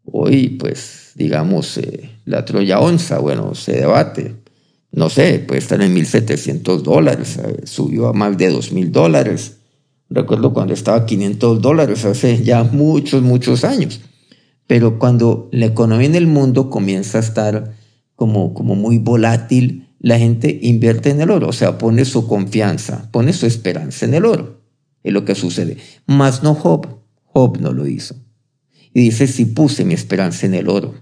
Hoy, 0.05 0.57
pues, 0.59 1.11
digamos, 1.13 1.77
eh, 1.77 2.09
la 2.25 2.45
Troya 2.45 2.79
onza, 2.79 3.19
bueno, 3.19 3.53
se 3.53 3.73
debate. 3.73 4.37
No 4.91 5.11
sé, 5.11 5.37
puede 5.37 5.59
estar 5.59 5.79
en 5.83 5.95
1.700 5.95 6.81
dólares, 6.81 7.37
eh, 7.37 7.61
subió 7.65 8.07
a 8.07 8.13
más 8.13 8.35
de 8.39 8.51
2.000 8.51 8.89
dólares. 8.89 9.56
Recuerdo 10.09 10.53
cuando 10.53 10.73
estaba 10.73 10.97
a 10.97 11.05
500 11.05 11.61
dólares 11.61 12.05
hace 12.05 12.43
ya 12.43 12.63
muchos, 12.63 13.21
muchos 13.21 13.63
años. 13.63 14.01
Pero 14.65 14.99
cuando 14.99 15.49
la 15.51 15.65
economía 15.65 16.07
en 16.07 16.15
el 16.15 16.27
mundo 16.27 16.69
comienza 16.69 17.17
a 17.17 17.21
estar 17.21 17.75
como, 18.15 18.53
como 18.53 18.75
muy 18.75 18.99
volátil, 18.99 19.87
la 19.99 20.17
gente 20.17 20.59
invierte 20.61 21.09
en 21.09 21.21
el 21.21 21.31
oro, 21.31 21.49
o 21.49 21.53
sea, 21.53 21.77
pone 21.77 22.05
su 22.05 22.27
confianza, 22.27 23.09
pone 23.11 23.33
su 23.33 23.45
esperanza 23.45 24.05
en 24.05 24.13
el 24.13 24.25
oro. 24.25 24.61
Es 25.03 25.13
lo 25.13 25.25
que 25.25 25.35
sucede. 25.35 25.77
Más 26.05 26.43
no 26.43 26.53
Job. 26.53 26.87
Job 27.23 27.59
no 27.59 27.71
lo 27.73 27.87
hizo. 27.87 28.15
Y 28.93 29.01
dice, 29.01 29.27
si 29.27 29.45
puse 29.45 29.85
mi 29.85 29.93
esperanza 29.93 30.45
en 30.45 30.53
el 30.53 30.69
oro. 30.69 30.95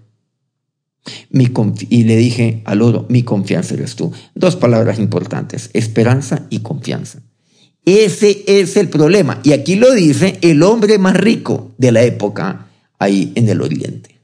y 1.31 2.03
le 2.03 2.17
dije 2.17 2.62
al 2.65 2.81
oro, 2.81 3.05
mi 3.09 3.24
confianza 3.24 3.75
eres 3.75 3.95
tú. 3.95 4.12
Dos 4.33 4.55
palabras 4.55 5.00
importantes, 5.00 5.69
esperanza 5.74 6.45
y 6.50 6.59
confianza. 6.59 7.21
Ese 7.86 8.44
es 8.48 8.77
el 8.77 8.89
problema. 8.89 9.39
Y 9.44 9.54
aquí 9.54 9.75
lo 9.75 9.94
dice 9.94 10.39
el 10.42 10.63
hombre 10.63 10.98
más 10.98 11.15
rico 11.15 11.74
de 11.77 11.92
la 11.92 12.04
época 12.04 12.68
ahí 12.98 13.32
en 13.36 13.48
el 13.48 13.62
oriente. 13.62 14.20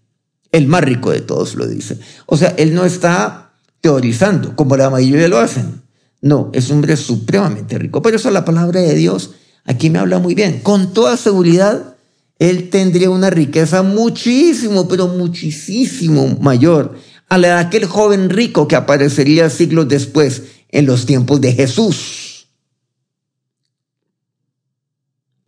El 0.52 0.68
más 0.68 0.84
rico 0.84 1.12
de 1.12 1.22
todos 1.22 1.56
lo 1.56 1.68
dice. 1.68 1.98
O 2.26 2.38
sea, 2.38 2.50
él 2.58 2.74
no 2.74 2.84
está 2.84 3.54
teorizando 3.80 4.56
como 4.56 4.76
la 4.76 4.90
mayoría 4.90 5.28
lo 5.28 5.40
hacen. 5.40 5.82
No, 6.22 6.50
es 6.54 6.70
un 6.70 6.78
hombre 6.78 6.98
supremamente 6.98 7.78
rico. 7.78 8.02
Por 8.02 8.14
eso 8.14 8.30
la 8.32 8.46
palabra 8.46 8.82
de 8.82 8.96
Dios 8.96 9.32
aquí 9.66 9.90
me 9.90 10.00
habla 10.00 10.20
muy 10.20 10.36
bien. 10.36 10.60
Con 10.62 10.94
toda 10.94 11.16
seguridad, 11.18 11.96
él 12.40 12.70
tendría 12.70 13.10
una 13.10 13.30
riqueza 13.30 13.84
muchísimo, 13.84 14.88
pero 14.88 15.08
muchísimo 15.08 16.38
mayor 16.42 16.96
a 17.30 17.38
la 17.38 17.48
de 17.48 17.54
aquel 17.54 17.86
joven 17.86 18.30
rico 18.30 18.68
que 18.68 18.76
aparecería 18.76 19.50
siglos 19.50 19.88
después 19.88 20.44
en 20.70 20.86
los 20.86 21.06
tiempos 21.06 21.40
de 21.40 21.54
Jesús. 21.54 22.31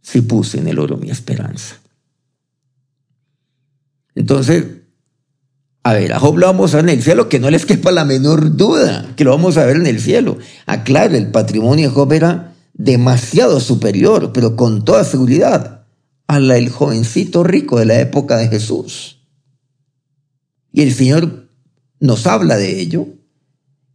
Si 0.03 0.21
puse 0.21 0.59
en 0.59 0.67
el 0.67 0.77
oro 0.77 0.97
mi 0.97 1.09
esperanza. 1.09 1.77
Entonces, 4.13 4.65
a 5.81 5.93
ver, 5.93 6.13
a 6.13 6.19
Job 6.19 6.37
lo 6.37 6.45
vamos 6.45 6.73
a 6.73 6.77
ver 6.77 6.89
en 6.89 6.97
el 6.97 7.03
cielo, 7.03 7.27
que 7.27 7.39
no 7.39 7.49
les 7.49 7.65
quepa 7.65 7.91
la 7.91 8.05
menor 8.05 8.55
duda, 8.55 9.11
que 9.15 9.23
lo 9.23 9.31
vamos 9.31 9.57
a 9.57 9.65
ver 9.65 9.77
en 9.77 9.87
el 9.87 9.99
cielo. 9.99 10.37
Aclaro, 10.67 11.15
el 11.15 11.31
patrimonio 11.31 11.89
de 11.89 11.95
Job 11.95 12.13
era 12.13 12.53
demasiado 12.73 13.59
superior, 13.59 14.31
pero 14.33 14.55
con 14.55 14.85
toda 14.85 15.03
seguridad, 15.03 15.85
a 16.27 16.39
la 16.39 16.53
del 16.53 16.69
jovencito 16.69 17.43
rico 17.43 17.79
de 17.79 17.85
la 17.85 17.99
época 17.99 18.37
de 18.37 18.47
Jesús. 18.47 19.19
Y 20.71 20.81
el 20.81 20.93
Señor 20.93 21.49
nos 21.99 22.27
habla 22.27 22.55
de 22.57 22.79
ello, 22.79 23.07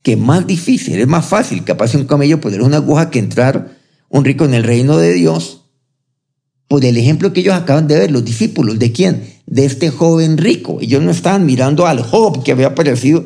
que 0.03 0.13
es 0.13 0.19
más 0.19 0.47
difícil, 0.47 0.99
es 0.99 1.09
más 1.09 1.27
fácil 1.27 1.65
pase 1.65 1.97
un 1.97 2.07
camello 2.07 2.41
poner 2.41 2.63
una 2.63 2.77
aguja 2.77 3.11
que 3.11 3.19
entrar 3.19 3.77
un 4.09 4.25
rico 4.25 4.45
en 4.45 4.55
el 4.55 4.65
reino 4.65 4.97
de 4.97 5.13
Dios, 5.13 5.58
por 6.69 6.85
el 6.85 6.97
ejemplo 6.97 7.33
que 7.33 7.41
ellos 7.41 7.55
acaban 7.55 7.89
de 7.89 7.99
ver, 7.99 8.11
los 8.11 8.25
discípulos, 8.25 8.79
¿de 8.79 8.93
quién? 8.93 9.39
de 9.51 9.65
este 9.65 9.91
joven 9.91 10.39
rico. 10.39 10.79
Ellos 10.81 11.03
no 11.03 11.11
estaban 11.11 11.47
mirando 11.47 11.87
al 11.87 12.03
Job 12.03 12.43
que 12.43 12.53
había 12.53 12.69
aparecido 12.69 13.25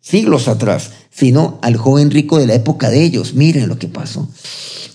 siglos 0.00 0.48
atrás, 0.48 0.92
sino 1.10 1.58
al 1.62 1.76
joven 1.76 2.10
rico 2.10 2.38
de 2.38 2.46
la 2.46 2.54
época 2.54 2.90
de 2.90 3.02
ellos. 3.02 3.34
Miren 3.34 3.68
lo 3.68 3.78
que 3.78 3.88
pasó. 3.88 4.28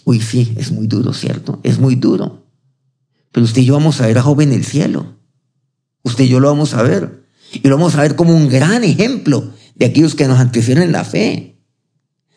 Uy, 0.06 0.22
sí, 0.22 0.54
es 0.58 0.72
muy 0.72 0.88
duro, 0.88 1.13
¿cierto? 1.13 1.60
Es 1.63 1.80
muy 1.80 1.96
duro. 1.96 2.46
Pero 3.32 3.46
usted 3.46 3.62
y 3.62 3.66
yo 3.66 3.74
vamos 3.74 4.00
a 4.01 4.08
ver 4.08 4.18
a 4.18 4.22
Job 4.22 4.42
en 4.42 4.54
el 4.54 4.66
cielo. 4.66 5.18
Usted 6.04 6.25
y 6.25 6.30
yo 6.30 6.39
lo 6.39 6.48
vamos 6.48 6.74
a 6.74 6.84
ver. 6.84 7.24
Y 7.51 7.68
lo 7.68 7.77
vamos 7.77 7.96
a 7.96 8.01
ver 8.01 8.16
como 8.16 8.36
un 8.36 8.50
gran 8.50 8.84
ejemplo 8.84 9.51
de 9.75 9.86
aquellos 9.86 10.16
que 10.16 10.27
nos 10.27 10.39
antecedieron 10.39 10.84
en 10.84 10.92
la 10.92 11.04
fe. 11.04 11.60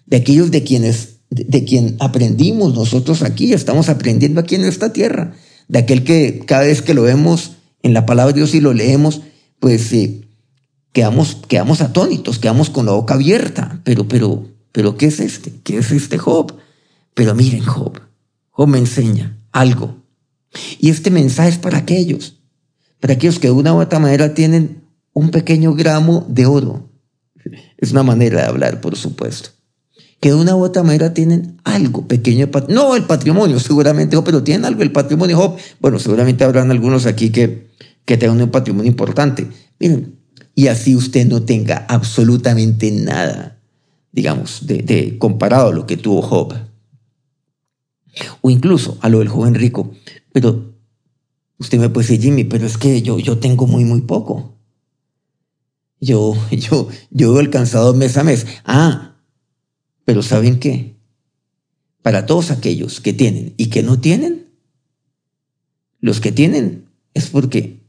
De 0.07 0.17
aquellos 0.17 0.50
de 0.50 0.64
quienes, 0.64 1.21
de, 1.31 1.45
de 1.45 1.64
quien 1.64 1.97
aprendimos 2.00 2.75
nosotros 2.75 3.23
aquí, 3.23 3.52
estamos 3.52 3.88
aprendiendo 3.88 4.40
aquí 4.40 4.57
en 4.57 4.64
esta 4.64 4.93
tierra. 4.93 5.35
De 5.70 5.78
aquel 5.78 6.02
que 6.02 6.42
cada 6.46 6.62
vez 6.62 6.82
que 6.82 6.94
lo 6.94 7.02
vemos 7.02 7.52
en 7.84 7.94
la 7.94 8.04
palabra 8.04 8.32
de 8.32 8.40
Dios 8.40 8.56
y 8.56 8.60
lo 8.60 8.72
leemos, 8.72 9.20
pues 9.60 9.92
eh, 9.92 10.26
quedamos, 10.92 11.36
quedamos 11.46 11.80
atónitos, 11.80 12.40
quedamos 12.40 12.70
con 12.70 12.86
la 12.86 12.92
boca 12.92 13.14
abierta. 13.14 13.80
Pero, 13.84 14.08
pero, 14.08 14.48
pero, 14.72 14.96
¿qué 14.96 15.06
es 15.06 15.20
este? 15.20 15.52
¿Qué 15.62 15.78
es 15.78 15.92
este 15.92 16.18
Job? 16.18 16.56
Pero 17.14 17.36
miren, 17.36 17.62
Job, 17.62 18.00
Job 18.50 18.66
me 18.66 18.78
enseña 18.78 19.38
algo. 19.52 20.02
Y 20.80 20.90
este 20.90 21.12
mensaje 21.12 21.50
es 21.50 21.58
para 21.58 21.78
aquellos, 21.78 22.40
para 22.98 23.14
aquellos 23.14 23.38
que 23.38 23.46
de 23.46 23.52
una 23.52 23.72
u 23.72 23.80
otra 23.80 24.00
manera 24.00 24.34
tienen 24.34 24.82
un 25.12 25.30
pequeño 25.30 25.74
gramo 25.74 26.26
de 26.28 26.46
oro. 26.46 26.90
Es 27.78 27.92
una 27.92 28.02
manera 28.02 28.40
de 28.40 28.46
hablar, 28.48 28.80
por 28.80 28.96
supuesto. 28.96 29.50
Que 30.20 30.28
de 30.28 30.34
una 30.34 30.54
u 30.54 30.62
otra 30.62 30.82
manera 30.82 31.14
tienen 31.14 31.58
algo 31.64 32.06
pequeño. 32.06 32.48
No 32.68 32.94
el 32.94 33.04
patrimonio, 33.04 33.58
seguramente, 33.58 34.20
pero 34.22 34.42
tienen 34.42 34.66
algo 34.66 34.82
el 34.82 34.92
patrimonio. 34.92 35.56
Bueno, 35.80 35.98
seguramente 35.98 36.44
habrán 36.44 36.70
algunos 36.70 37.06
aquí 37.06 37.30
que 37.30 37.70
que 38.10 38.16
tenga 38.16 38.32
un 38.32 38.50
patrimonio 38.50 38.90
importante. 38.90 39.46
Miren, 39.78 40.18
y 40.56 40.66
así 40.66 40.96
usted 40.96 41.28
no 41.28 41.44
tenga 41.44 41.86
absolutamente 41.88 42.90
nada, 42.90 43.60
digamos, 44.10 44.66
de, 44.66 45.16
comparado 45.16 45.68
a 45.68 45.72
lo 45.72 45.86
que 45.86 45.96
tuvo 45.96 46.20
Job. 46.20 46.54
O 48.40 48.50
incluso 48.50 48.98
a 49.00 49.08
lo 49.08 49.20
del 49.20 49.28
joven 49.28 49.54
rico. 49.54 49.92
Pero 50.32 50.74
usted 51.58 51.78
me 51.78 51.88
puede 51.88 52.08
decir, 52.08 52.20
Jimmy, 52.20 52.42
pero 52.42 52.66
es 52.66 52.76
que 52.76 53.00
yo, 53.00 53.20
yo 53.20 53.38
tengo 53.38 53.68
muy, 53.68 53.84
muy 53.84 54.00
poco. 54.00 54.56
Yo, 56.00 56.34
yo, 56.50 56.88
yo 57.10 57.36
he 57.36 57.40
alcanzado 57.40 57.94
mes 57.94 58.16
a 58.16 58.24
mes. 58.24 58.44
Ah, 58.64 59.10
pero 60.04 60.23
¿saben 60.23 60.59
qué? 60.59 60.97
Para 62.02 62.26
todos 62.26 62.50
aquellos 62.50 63.00
que 63.00 63.12
tienen 63.12 63.54
y 63.57 63.66
que 63.66 63.83
no 63.83 64.00
tienen, 64.00 64.47
los 66.00 66.21
que 66.21 66.33
tienen 66.33 66.87
es 67.14 67.28
porque 67.28 67.80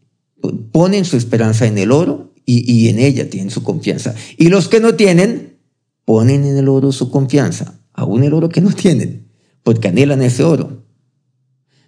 ponen 0.72 1.06
su 1.06 1.18
esperanza 1.18 1.66
en 1.66 1.78
el 1.78 1.92
oro 1.92 2.34
y, 2.46 2.90
en 2.90 3.00
ella 3.00 3.30
tienen 3.30 3.50
su 3.50 3.64
confianza. 3.64 4.14
Y 4.38 4.50
los 4.50 4.68
que 4.68 4.80
no 4.80 4.96
tienen, 4.96 5.58
ponen 6.04 6.44
en 6.44 6.58
el 6.58 6.68
oro 6.68 6.92
su 6.92 7.10
confianza, 7.10 7.80
aún 7.94 8.24
el 8.24 8.34
oro 8.34 8.50
que 8.50 8.62
no 8.62 8.72
tienen, 8.74 9.28
porque 9.64 9.88
anhelan 9.88 10.22
ese 10.22 10.44
oro, 10.44 10.84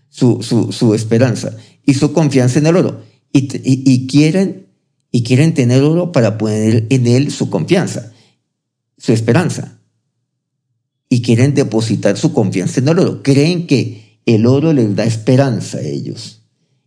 su, 0.09 0.41
su, 0.43 0.93
esperanza 0.93 1.57
y 1.85 1.95
su 1.95 2.13
confianza 2.13 2.59
en 2.59 2.67
el 2.67 2.77
oro. 2.77 3.01
Y, 3.33 3.49
y, 3.63 4.07
quieren, 4.07 4.67
y 5.11 5.23
quieren 5.23 5.53
tener 5.53 5.81
oro 5.81 6.11
para 6.11 6.37
poner 6.37 6.85
en 6.89 7.07
él 7.07 7.31
su 7.31 7.49
confianza, 7.49 8.13
su 8.97 9.11
esperanza. 9.11 9.72
Y 11.13 11.21
quieren 11.21 11.53
depositar 11.53 12.17
su 12.17 12.33
confianza 12.33 12.79
en 12.79 12.87
el 12.87 12.99
oro. 12.99 13.21
Creen 13.21 13.67
que 13.67 14.19
el 14.25 14.45
oro 14.45 14.73
les 14.73 14.95
da 14.95 15.03
esperanza 15.03 15.77
a 15.77 15.81
ellos 15.81 16.43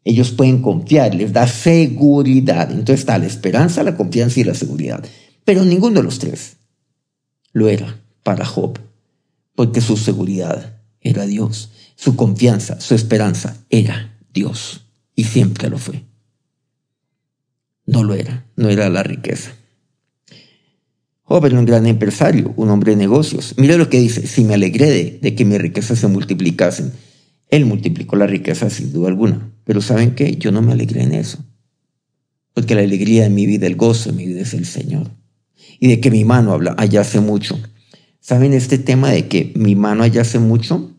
ellos 0.06 0.30
pueden 0.30 0.62
confiar, 0.62 1.16
les 1.16 1.32
da 1.32 1.48
seguridad. 1.48 2.70
Entonces 2.70 3.00
está 3.00 3.18
la 3.18 3.26
esperanza, 3.26 3.82
la 3.82 3.96
confianza 3.96 4.38
y 4.38 4.44
la 4.44 4.54
seguridad. 4.54 5.04
Pero 5.44 5.64
ninguno 5.64 5.96
de 5.96 6.04
los 6.04 6.20
tres 6.20 6.58
lo 7.52 7.68
era 7.68 8.00
para 8.22 8.44
Job, 8.44 8.78
porque 9.56 9.80
su 9.80 9.96
seguridad 9.96 10.78
era 11.00 11.26
Dios, 11.26 11.70
su 11.96 12.14
confianza, 12.14 12.80
su 12.80 12.94
esperanza 12.94 13.56
era 13.68 14.16
Dios, 14.32 14.86
y 15.16 15.24
siempre 15.24 15.68
lo 15.68 15.78
fue. 15.78 16.04
No 17.84 18.04
lo 18.04 18.14
era, 18.14 18.46
no 18.54 18.68
era 18.68 18.88
la 18.88 19.02
riqueza. 19.02 19.56
Job 21.28 21.44
era 21.44 21.58
un 21.58 21.64
gran 21.64 21.86
empresario, 21.86 22.54
un 22.56 22.70
hombre 22.70 22.92
de 22.92 22.98
negocios. 22.98 23.54
Mire 23.56 23.76
lo 23.78 23.90
que 23.90 23.98
dice, 23.98 24.28
si 24.28 24.44
me 24.44 24.54
alegré 24.54 24.88
de, 24.90 25.18
de 25.20 25.34
que 25.34 25.44
mis 25.44 25.60
riquezas 25.60 25.98
se 25.98 26.06
multiplicasen, 26.06 26.92
él 27.48 27.66
multiplicó 27.66 28.14
la 28.14 28.28
riqueza 28.28 28.70
sin 28.70 28.92
duda 28.92 29.08
alguna. 29.08 29.52
Pero 29.64 29.80
¿saben 29.80 30.14
qué? 30.14 30.36
Yo 30.36 30.52
no 30.52 30.62
me 30.62 30.70
alegré 30.70 31.02
en 31.02 31.12
eso. 31.12 31.44
Porque 32.54 32.76
la 32.76 32.82
alegría 32.82 33.24
de 33.24 33.30
mi 33.30 33.44
vida, 33.44 33.66
el 33.66 33.74
gozo 33.74 34.10
de 34.10 34.16
mi 34.16 34.24
vida 34.24 34.42
es 34.42 34.54
el 34.54 34.66
Señor. 34.66 35.10
Y 35.80 35.88
de 35.88 36.00
que 36.00 36.12
mi 36.12 36.24
mano 36.24 36.52
habla 36.52 36.76
allá 36.78 37.00
hace 37.00 37.18
mucho. 37.18 37.58
¿Saben 38.20 38.52
este 38.52 38.78
tema 38.78 39.10
de 39.10 39.26
que 39.26 39.52
mi 39.56 39.74
mano 39.74 40.04
allá 40.04 40.20
hace 40.20 40.38
mucho? 40.38 40.92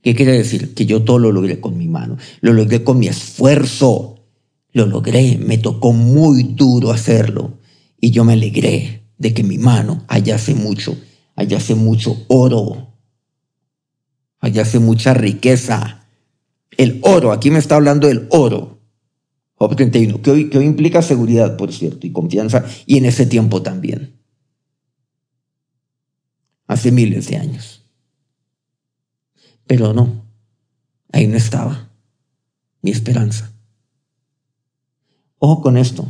¿Qué 0.00 0.14
quiere 0.14 0.32
decir? 0.32 0.72
Que 0.72 0.86
yo 0.86 1.02
todo 1.02 1.18
lo 1.18 1.30
logré 1.30 1.60
con 1.60 1.76
mi 1.76 1.88
mano. 1.88 2.16
Lo 2.40 2.54
logré 2.54 2.82
con 2.82 2.98
mi 2.98 3.08
esfuerzo. 3.08 4.24
Lo 4.72 4.86
logré. 4.86 5.36
Me 5.36 5.58
tocó 5.58 5.92
muy 5.92 6.42
duro 6.42 6.90
hacerlo. 6.90 7.58
Y 8.04 8.10
yo 8.10 8.22
me 8.22 8.34
alegré 8.34 9.08
de 9.16 9.32
que 9.32 9.42
mi 9.42 9.56
mano 9.56 10.04
allá 10.08 10.34
hace 10.34 10.54
mucho. 10.54 10.94
Allá 11.36 11.56
hace 11.56 11.74
mucho 11.74 12.26
oro. 12.28 12.98
Allá 14.40 14.60
hace 14.60 14.78
mucha 14.78 15.14
riqueza. 15.14 16.06
El 16.72 17.00
oro, 17.02 17.32
aquí 17.32 17.50
me 17.50 17.58
está 17.58 17.76
hablando 17.76 18.06
del 18.06 18.26
oro. 18.28 18.82
Job 19.54 19.74
31, 19.74 20.20
que 20.20 20.30
hoy, 20.30 20.50
que 20.50 20.58
hoy 20.58 20.66
implica 20.66 21.00
seguridad, 21.00 21.56
por 21.56 21.72
cierto, 21.72 22.06
y 22.06 22.12
confianza, 22.12 22.66
y 22.84 22.98
en 22.98 23.06
ese 23.06 23.24
tiempo 23.24 23.62
también. 23.62 24.20
Hace 26.66 26.92
miles 26.92 27.28
de 27.28 27.38
años. 27.38 27.86
Pero 29.66 29.94
no, 29.94 30.26
ahí 31.10 31.26
no 31.26 31.38
estaba 31.38 31.88
mi 32.82 32.90
esperanza. 32.90 33.50
Ojo 35.38 35.62
con 35.62 35.78
esto. 35.78 36.06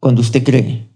Cuando 0.00 0.22
usted 0.22 0.42
cree 0.42 0.88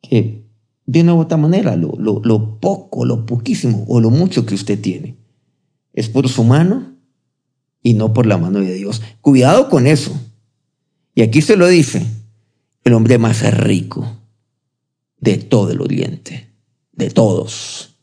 que 0.00 0.44
de 0.86 1.00
una 1.00 1.14
u 1.14 1.20
otra 1.20 1.36
manera 1.36 1.76
lo, 1.76 1.92
lo, 1.98 2.20
lo 2.24 2.60
poco, 2.60 3.04
lo 3.04 3.26
poquísimo 3.26 3.84
o 3.88 4.00
lo 4.00 4.10
mucho 4.10 4.46
que 4.46 4.54
usted 4.54 4.80
tiene 4.80 5.16
es 5.92 6.08
por 6.08 6.28
su 6.28 6.44
mano 6.44 6.94
y 7.82 7.94
no 7.94 8.12
por 8.12 8.26
la 8.26 8.38
mano 8.38 8.60
de 8.60 8.74
Dios. 8.74 9.02
Cuidado 9.20 9.68
con 9.68 9.86
eso. 9.86 10.12
Y 11.14 11.22
aquí 11.22 11.42
se 11.42 11.56
lo 11.56 11.68
dice 11.68 12.04
el 12.82 12.92
hombre 12.92 13.18
más 13.18 13.42
rico 13.56 14.06
de 15.18 15.38
todo 15.38 15.70
el 15.70 15.80
oriente, 15.80 16.50
de 16.92 17.10
todos. 17.10 17.96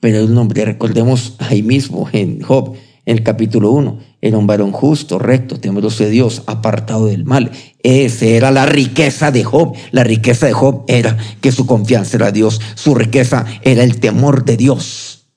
Pero 0.00 0.18
el 0.18 0.34
nombre, 0.34 0.64
recordemos 0.64 1.36
ahí 1.38 1.62
mismo 1.62 2.08
en 2.12 2.42
Job, 2.42 2.74
en 3.06 3.18
el 3.18 3.22
capítulo 3.22 3.70
1, 3.70 3.98
era 4.20 4.36
un 4.36 4.46
varón 4.46 4.72
justo, 4.72 5.18
recto, 5.18 5.60
temeroso 5.60 6.04
de 6.04 6.10
Dios, 6.10 6.42
apartado 6.46 7.06
del 7.06 7.24
mal. 7.24 7.52
Esa 7.82 8.26
era 8.26 8.50
la 8.50 8.66
riqueza 8.66 9.30
de 9.30 9.44
Job. 9.44 9.76
La 9.90 10.04
riqueza 10.04 10.46
de 10.46 10.52
Job 10.52 10.84
era 10.88 11.16
que 11.40 11.52
su 11.52 11.66
confianza 11.66 12.16
era 12.16 12.30
Dios. 12.30 12.60
Su 12.74 12.94
riqueza 12.94 13.44
era 13.62 13.82
el 13.82 13.98
temor 14.00 14.44
de 14.44 14.56
Dios. 14.56 15.28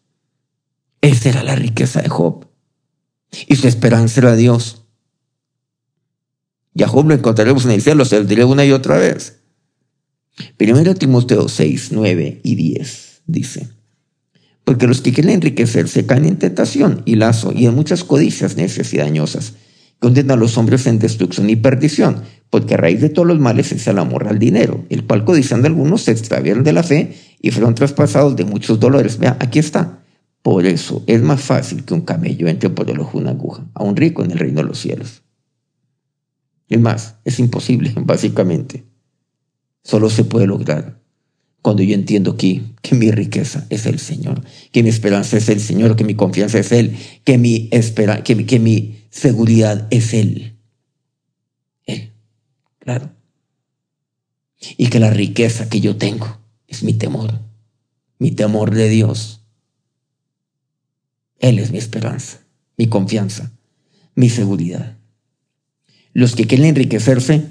Esa 1.02 1.30
era 1.30 1.44
la 1.44 1.56
riqueza 1.56 2.02
de 2.02 2.10
Job. 2.10 2.48
Y 3.48 3.56
su 3.56 3.68
esperanza 3.68 4.22
era 4.22 4.36
Dios. 4.36 4.86
Y 6.74 6.84
a 6.84 6.88
Job 6.88 7.08
lo 7.08 7.14
encontraremos 7.14 7.66
en 7.66 7.72
el 7.72 7.82
cielo, 7.82 8.06
se 8.06 8.20
lo 8.20 8.26
diré 8.26 8.44
una 8.44 8.66
y 8.66 8.72
otra 8.72 8.98
vez. 8.98 9.40
Primero 10.58 10.94
Timoteo 10.96 11.48
6, 11.48 11.90
9 11.92 12.42
y 12.44 12.56
10 12.56 13.22
dice, 13.26 13.70
porque 14.66 14.88
los 14.88 15.02
que 15.02 15.14
quieren 15.14 15.36
enriquecerse 15.36 16.06
caen 16.06 16.26
en 16.26 16.38
tentación 16.38 17.02
y 17.06 17.16
lazo 17.16 17.54
y 17.54 17.66
en 17.66 17.76
muchas 17.76 18.04
codicias 18.04 18.58
necias 18.58 18.94
y 18.94 18.98
dañosas, 18.98 19.54
condenan 20.00 20.38
a 20.38 20.42
los 20.42 20.58
hombres 20.58 20.86
en 20.88 21.00
destrucción 21.00 21.50
y 21.50 21.56
perdición, 21.56 22.24
porque 22.56 22.76
a 22.76 22.78
raíz 22.78 23.02
de 23.02 23.10
todos 23.10 23.28
los 23.28 23.38
males 23.38 23.74
es 23.74 23.86
el 23.86 24.00
amor 24.00 24.30
al 24.30 24.40
dinero, 24.40 24.86
el 24.90 25.04
cual 25.04 25.26
codiciando 25.26 25.68
algunos 25.68 26.04
se 26.04 26.12
extraviaron 26.12 26.64
de 26.64 26.72
la 26.72 26.84
fe 26.84 27.14
y 27.42 27.52
fueron 27.52 27.76
traspasados 27.76 28.38
de 28.38 28.46
muchos 28.46 28.80
dolores. 28.80 29.18
Vea, 29.18 29.36
aquí 29.42 29.60
está. 29.60 30.00
Por 30.42 30.66
eso 30.66 31.04
es 31.06 31.22
más 31.22 31.42
fácil 31.42 31.84
que 31.84 31.94
un 31.94 32.00
camello 32.00 32.48
entre 32.48 32.70
por 32.70 32.90
el 32.90 33.02
ojo 33.02 33.18
una 33.18 33.32
aguja, 33.32 33.66
a 33.74 33.84
un 33.84 33.98
rico 33.98 34.24
en 34.24 34.32
el 34.32 34.40
reino 34.40 34.62
de 34.62 34.68
los 34.70 34.80
cielos. 34.80 35.22
Es 36.70 36.80
más, 36.80 37.16
es 37.26 37.40
imposible, 37.40 37.92
básicamente. 38.06 38.86
Solo 39.84 40.10
se 40.10 40.24
puede 40.24 40.48
lograr 40.48 41.02
cuando 41.62 41.84
yo 41.84 41.94
entiendo 41.94 42.32
aquí 42.32 42.64
que 42.82 42.96
mi 42.96 43.12
riqueza 43.12 43.68
es 43.70 43.86
el 43.86 44.00
Señor, 44.00 44.46
que 44.72 44.82
mi 44.82 44.88
esperanza 44.88 45.36
es 45.36 45.50
el 45.50 45.60
Señor, 45.60 45.98
que 45.98 46.06
mi 46.06 46.16
confianza 46.16 46.58
es 46.60 46.72
Él, 46.72 46.96
que 47.26 47.38
mi, 47.38 47.68
espera, 47.74 48.24
que, 48.24 48.60
mi 48.60 49.00
seguridad 49.10 49.88
es. 49.90 50.14
Él, 50.14 50.55
claro. 52.86 53.10
Y 54.78 54.88
que 54.88 55.00
la 55.00 55.10
riqueza 55.10 55.68
que 55.68 55.82
yo 55.82 55.98
tengo 55.98 56.40
es 56.68 56.84
mi 56.84 56.94
temor, 56.94 57.42
mi 58.20 58.32
temor 58.32 58.74
de 58.74 58.88
Dios. 58.88 59.42
Él 61.40 61.60
es 61.60 61.72
mi 61.72 61.78
esperanza, 61.78 62.40
mi 62.78 62.88
confianza, 62.88 63.52
mi 64.14 64.30
seguridad. 64.30 64.98
Los 66.14 66.36
que 66.36 66.46
quieren 66.46 66.68
enriquecerse 66.68 67.44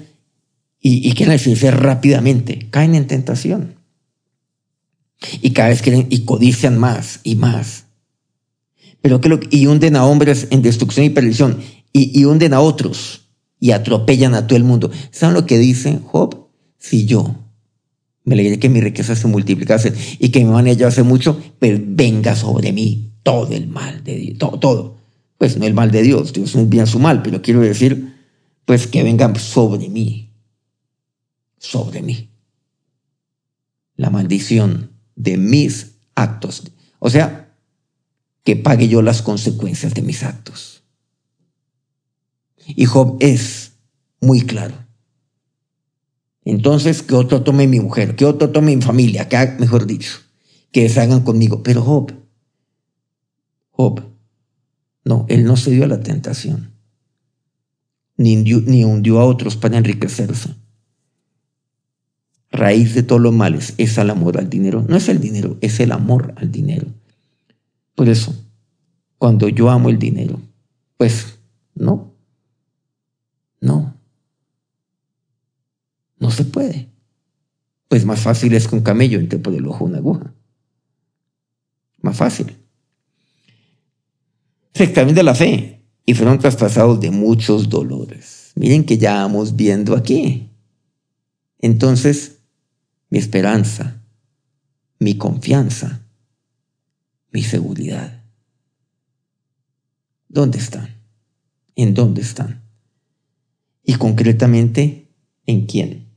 y, 0.79 1.07
y 1.07 1.13
quieren 1.13 1.33
enriquecer 1.33 1.75
rápidamente 1.79 2.69
caen 2.71 2.95
en 2.95 3.05
tentación. 3.05 3.75
Y 5.41 5.51
cada 5.51 5.69
vez 5.69 5.81
quieren 5.81 6.07
y 6.09 6.25
codician 6.25 6.77
más 6.77 7.19
y 7.23 7.35
más. 7.35 7.85
Pero 9.01 9.21
que 9.21 9.29
lo, 9.29 9.39
y 9.49 9.67
hunden 9.67 9.95
a 9.95 10.05
hombres 10.05 10.47
en 10.49 10.61
destrucción 10.61 11.05
y 11.05 11.09
perdición 11.09 11.61
y, 11.93 12.19
y 12.19 12.25
hunden 12.25 12.53
a 12.53 12.61
otros 12.61 13.24
y 13.65 13.71
atropellan 13.71 14.35
a 14.35 14.45
todo 14.45 14.57
el 14.57 14.63
mundo. 14.63 14.91
¿Saben 15.09 15.33
lo 15.33 15.47
que 15.47 15.57
dice 15.57 15.99
Job? 16.05 16.49
Si 16.77 17.07
yo 17.07 17.35
me 18.23 18.35
alegré 18.35 18.59
que 18.59 18.69
mi 18.69 18.79
riqueza 18.79 19.15
se 19.15 19.27
multiplicase 19.27 19.91
y 20.19 20.29
que 20.29 20.45
mi 20.45 20.51
mano 20.51 20.71
ya 20.71 20.85
hace 20.85 21.01
mucho, 21.01 21.41
pero 21.57 21.79
venga 21.81 22.35
sobre 22.35 22.71
mí 22.71 23.13
todo 23.23 23.55
el 23.55 23.65
mal 23.65 24.03
de 24.03 24.17
Dios, 24.17 24.37
todo, 24.37 24.59
todo. 24.59 24.97
Pues 25.39 25.57
no 25.57 25.65
el 25.65 25.73
mal 25.73 25.89
de 25.89 26.03
Dios, 26.03 26.31
Dios 26.31 26.53
es 26.53 26.69
bien 26.69 26.85
su 26.85 26.99
mal, 26.99 27.23
pero 27.23 27.41
quiero 27.41 27.61
decir, 27.61 28.13
pues 28.65 28.85
que 28.85 29.01
vengan 29.01 29.35
sobre 29.35 29.89
mí, 29.89 30.29
sobre 31.57 32.03
mí. 32.03 32.29
La 33.95 34.11
maldición 34.11 34.91
de 35.15 35.37
mis 35.37 35.95
actos. 36.13 36.71
O 36.99 37.09
sea, 37.09 37.51
que 38.43 38.55
pague 38.55 38.87
yo 38.87 39.01
las 39.01 39.23
consecuencias 39.23 39.95
de 39.95 40.03
mis 40.03 40.21
actos. 40.21 40.74
Y 42.67 42.85
Job 42.85 43.17
es 43.19 43.73
muy 44.21 44.41
claro. 44.41 44.75
Entonces, 46.43 47.01
que 47.01 47.15
otro 47.15 47.43
tome 47.43 47.67
mi 47.67 47.79
mujer, 47.79 48.15
que 48.15 48.25
otro 48.25 48.51
tome 48.51 48.75
mi 48.75 48.81
familia, 48.81 49.27
que 49.27 49.55
mejor 49.59 49.87
dicho, 49.87 50.19
que 50.71 50.87
se 50.89 51.01
hagan 51.01 51.21
conmigo. 51.21 51.63
Pero 51.63 51.81
Job, 51.81 52.13
Job, 53.71 54.03
no, 55.03 55.25
él 55.29 55.45
no 55.45 55.57
se 55.57 55.71
dio 55.71 55.85
a 55.85 55.87
la 55.87 56.01
tentación, 56.01 56.73
ni, 58.17 58.35
ni 58.35 58.83
hundió 58.83 59.19
a 59.19 59.25
otros 59.25 59.57
para 59.57 59.77
enriquecerse 59.77 60.55
raíz 62.55 62.95
de 62.95 63.03
todos 63.03 63.21
los 63.21 63.33
males 63.33 63.73
es 63.77 63.97
el 63.97 64.09
amor 64.09 64.37
al 64.37 64.49
dinero. 64.49 64.83
No 64.87 64.95
es 64.95 65.09
el 65.09 65.19
dinero, 65.19 65.57
es 65.61 65.79
el 65.79 65.91
amor 65.91 66.33
al 66.37 66.51
dinero. 66.51 66.87
Por 67.93 68.09
eso, 68.09 68.35
cuando 69.17 69.47
yo 69.49 69.69
amo 69.69 69.89
el 69.89 69.99
dinero, 69.99 70.39
pues 70.97 71.39
no, 71.75 72.14
no, 73.61 73.95
no 76.19 76.31
se 76.31 76.45
puede. 76.45 76.89
Pues 77.87 78.05
más 78.05 78.19
fácil 78.19 78.53
es 78.53 78.67
que 78.67 78.75
un 78.75 78.81
camello 78.81 79.19
entre 79.19 79.39
por 79.39 79.53
el 79.53 79.65
ojo 79.67 79.85
una 79.85 79.99
aguja. 79.99 80.33
Más 82.01 82.17
fácil. 82.17 82.57
Se 84.73 84.83
examina 84.83 85.23
la 85.23 85.35
fe 85.35 85.85
y 86.05 86.13
fueron 86.13 86.39
traspasados 86.39 86.99
de 86.99 87.11
muchos 87.11 87.69
dolores. 87.69 88.51
Miren 88.55 88.85
que 88.85 88.97
ya 88.97 89.15
vamos 89.15 89.55
viendo 89.55 89.95
aquí. 89.95 90.49
Entonces, 91.59 92.39
mi 93.09 93.17
esperanza, 93.17 94.03
mi 94.99 95.17
confianza, 95.17 96.05
mi 97.31 97.43
seguridad. 97.43 98.23
¿Dónde 100.27 100.57
están? 100.57 101.01
¿En 101.75 101.93
dónde 101.93 102.21
están? 102.21 102.64
Y 103.85 103.93
concretamente, 103.95 105.11
¿en 105.45 105.67
quién 105.67 106.09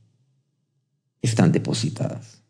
están 1.21 1.51
depositadas? 1.51 2.41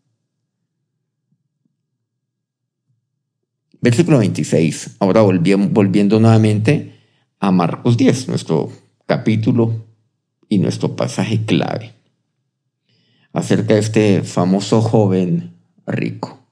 Versículo 3.82 4.20
26. 4.20 4.96
Ahora 5.00 5.22
volviendo 5.22 6.20
nuevamente 6.20 6.96
a 7.40 7.52
Marcos 7.52 7.98
10, 7.98 8.30
nuestro 8.30 8.72
capítulo 9.06 9.86
y 10.48 10.60
nuestro 10.60 10.96
pasaje 10.96 11.46
clave 11.46 11.94
acerca 13.32 13.76
de 13.76 13.80
este 13.80 14.24
famoso 14.24 14.82
joven 14.82 15.56
rico. 15.86 16.48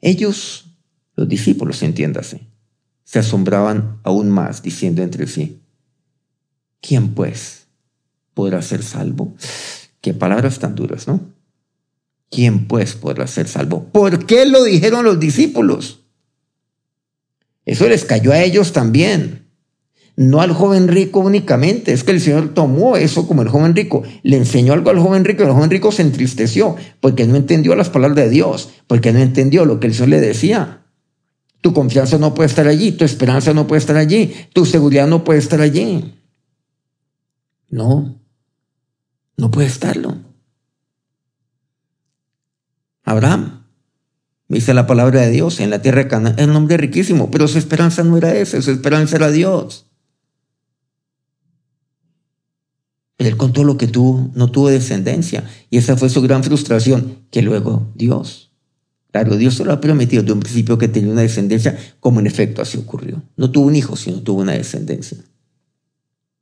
Ellos, 0.00 0.66
los 1.14 1.28
discípulos, 1.28 1.82
entiéndase, 1.82 2.46
se 3.04 3.18
asombraban 3.18 4.00
aún 4.02 4.30
más, 4.30 4.62
diciendo 4.62 5.02
entre 5.02 5.26
sí, 5.26 5.62
¿quién 6.86 7.14
pues 7.14 7.66
podrá 8.34 8.62
ser 8.62 8.82
salvo? 8.82 9.34
Qué 10.00 10.14
palabras 10.14 10.58
tan 10.58 10.74
duras, 10.74 11.08
¿no? 11.08 11.20
¿Quién 12.30 12.66
pues 12.66 12.94
podrá 12.94 13.26
ser 13.26 13.48
salvo? 13.48 13.84
¿Por 13.84 14.26
qué 14.26 14.46
lo 14.46 14.64
dijeron 14.64 15.04
los 15.04 15.18
discípulos? 15.18 16.00
Eso 17.64 17.88
les 17.88 18.04
cayó 18.04 18.32
a 18.32 18.42
ellos 18.42 18.72
también 18.72 19.46
no 20.16 20.40
al 20.40 20.52
joven 20.52 20.88
rico 20.88 21.20
únicamente, 21.20 21.92
es 21.92 22.02
que 22.02 22.12
el 22.12 22.22
Señor 22.22 22.54
tomó 22.54 22.96
eso 22.96 23.28
como 23.28 23.42
el 23.42 23.48
joven 23.48 23.76
rico, 23.76 24.02
le 24.22 24.38
enseñó 24.38 24.72
algo 24.72 24.90
al 24.90 24.98
joven 24.98 25.26
rico 25.26 25.42
y 25.42 25.46
el 25.46 25.52
joven 25.52 25.70
rico 25.70 25.92
se 25.92 26.02
entristeció 26.02 26.74
porque 27.00 27.26
no 27.26 27.36
entendió 27.36 27.76
las 27.76 27.90
palabras 27.90 28.16
de 28.16 28.30
Dios, 28.30 28.70
porque 28.86 29.12
no 29.12 29.18
entendió 29.18 29.66
lo 29.66 29.78
que 29.78 29.88
el 29.88 29.94
Señor 29.94 30.08
le 30.08 30.20
decía. 30.20 30.84
Tu 31.60 31.74
confianza 31.74 32.16
no 32.16 32.32
puede 32.32 32.48
estar 32.48 32.66
allí, 32.66 32.92
tu 32.92 33.04
esperanza 33.04 33.52
no 33.52 33.66
puede 33.66 33.80
estar 33.80 33.96
allí, 33.96 34.32
tu 34.54 34.64
seguridad 34.64 35.06
no 35.06 35.22
puede 35.22 35.38
estar 35.38 35.60
allí. 35.60 36.14
No, 37.68 38.20
no 39.36 39.50
puede 39.50 39.66
estarlo. 39.66 40.16
Abraham, 43.04 43.66
dice 44.48 44.74
la 44.74 44.86
palabra 44.86 45.20
de 45.22 45.30
Dios, 45.30 45.60
en 45.60 45.70
la 45.70 45.80
tierra 45.80 46.02
de 46.02 46.08
Canaán, 46.08 46.38
es 46.38 46.46
un 46.46 46.56
hombre 46.56 46.76
riquísimo, 46.76 47.30
pero 47.30 47.46
su 47.48 47.58
esperanza 47.58 48.02
no 48.02 48.16
era 48.16 48.34
esa, 48.34 48.60
su 48.62 48.70
esperanza 48.70 49.16
era 49.16 49.30
Dios. 49.30 49.86
Él 53.18 53.36
con 53.36 53.52
todo 53.52 53.64
lo 53.64 53.78
que 53.78 53.86
tuvo, 53.86 54.30
no 54.34 54.50
tuvo 54.50 54.68
descendencia. 54.68 55.48
Y 55.70 55.78
esa 55.78 55.96
fue 55.96 56.10
su 56.10 56.20
gran 56.20 56.44
frustración, 56.44 57.18
que 57.30 57.42
luego 57.42 57.90
Dios. 57.94 58.52
Claro, 59.10 59.36
Dios 59.36 59.54
se 59.54 59.64
lo 59.64 59.72
ha 59.72 59.80
prometido 59.80 60.22
de 60.22 60.32
un 60.32 60.40
principio 60.40 60.76
que 60.76 60.88
tenía 60.88 61.12
una 61.12 61.22
descendencia, 61.22 61.78
como 62.00 62.20
en 62.20 62.26
efecto 62.26 62.60
así 62.60 62.76
ocurrió. 62.76 63.22
No 63.36 63.50
tuvo 63.50 63.66
un 63.66 63.76
hijo, 63.76 63.96
sino 63.96 64.20
tuvo 64.20 64.42
una 64.42 64.52
descendencia. 64.52 65.16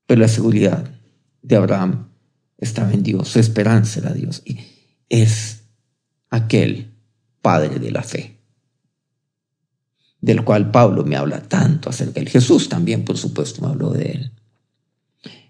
Pero 0.06 0.20
la 0.20 0.28
seguridad 0.28 0.90
de 1.44 1.56
Abraham 1.56 2.08
estaba 2.58 2.92
en 2.92 3.02
Dios, 3.02 3.28
su 3.28 3.38
esperanza 3.38 4.00
era 4.00 4.12
Dios. 4.12 4.42
Y 4.44 4.58
es 5.08 5.60
aquel 6.30 6.92
padre 7.42 7.78
de 7.78 7.90
la 7.90 8.02
fe, 8.02 8.38
del 10.20 10.42
cual 10.42 10.70
Pablo 10.70 11.04
me 11.04 11.16
habla 11.16 11.42
tanto 11.42 11.90
acerca 11.90 12.20
de. 12.20 12.26
Jesús 12.26 12.68
también, 12.68 13.04
por 13.04 13.18
supuesto, 13.18 13.62
me 13.62 13.68
habló 13.68 13.90
de 13.90 14.10
él. 14.10 14.32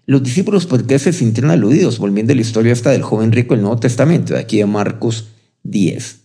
Los 0.05 0.21
discípulos, 0.21 0.67
¿por 0.67 0.85
qué 0.85 0.99
se 0.99 1.13
sintieron 1.13 1.49
aludidos? 1.49 1.97
Volviendo 1.97 2.33
a 2.33 2.35
la 2.35 2.41
historia 2.41 2.73
esta 2.73 2.91
del 2.91 3.01
joven 3.01 3.31
rico 3.31 3.55
del 3.55 3.63
Nuevo 3.63 3.79
Testamento, 3.79 4.35
de 4.35 4.39
aquí 4.39 4.57
de 4.57 4.67
Marcos 4.67 5.29
10. 5.63 6.19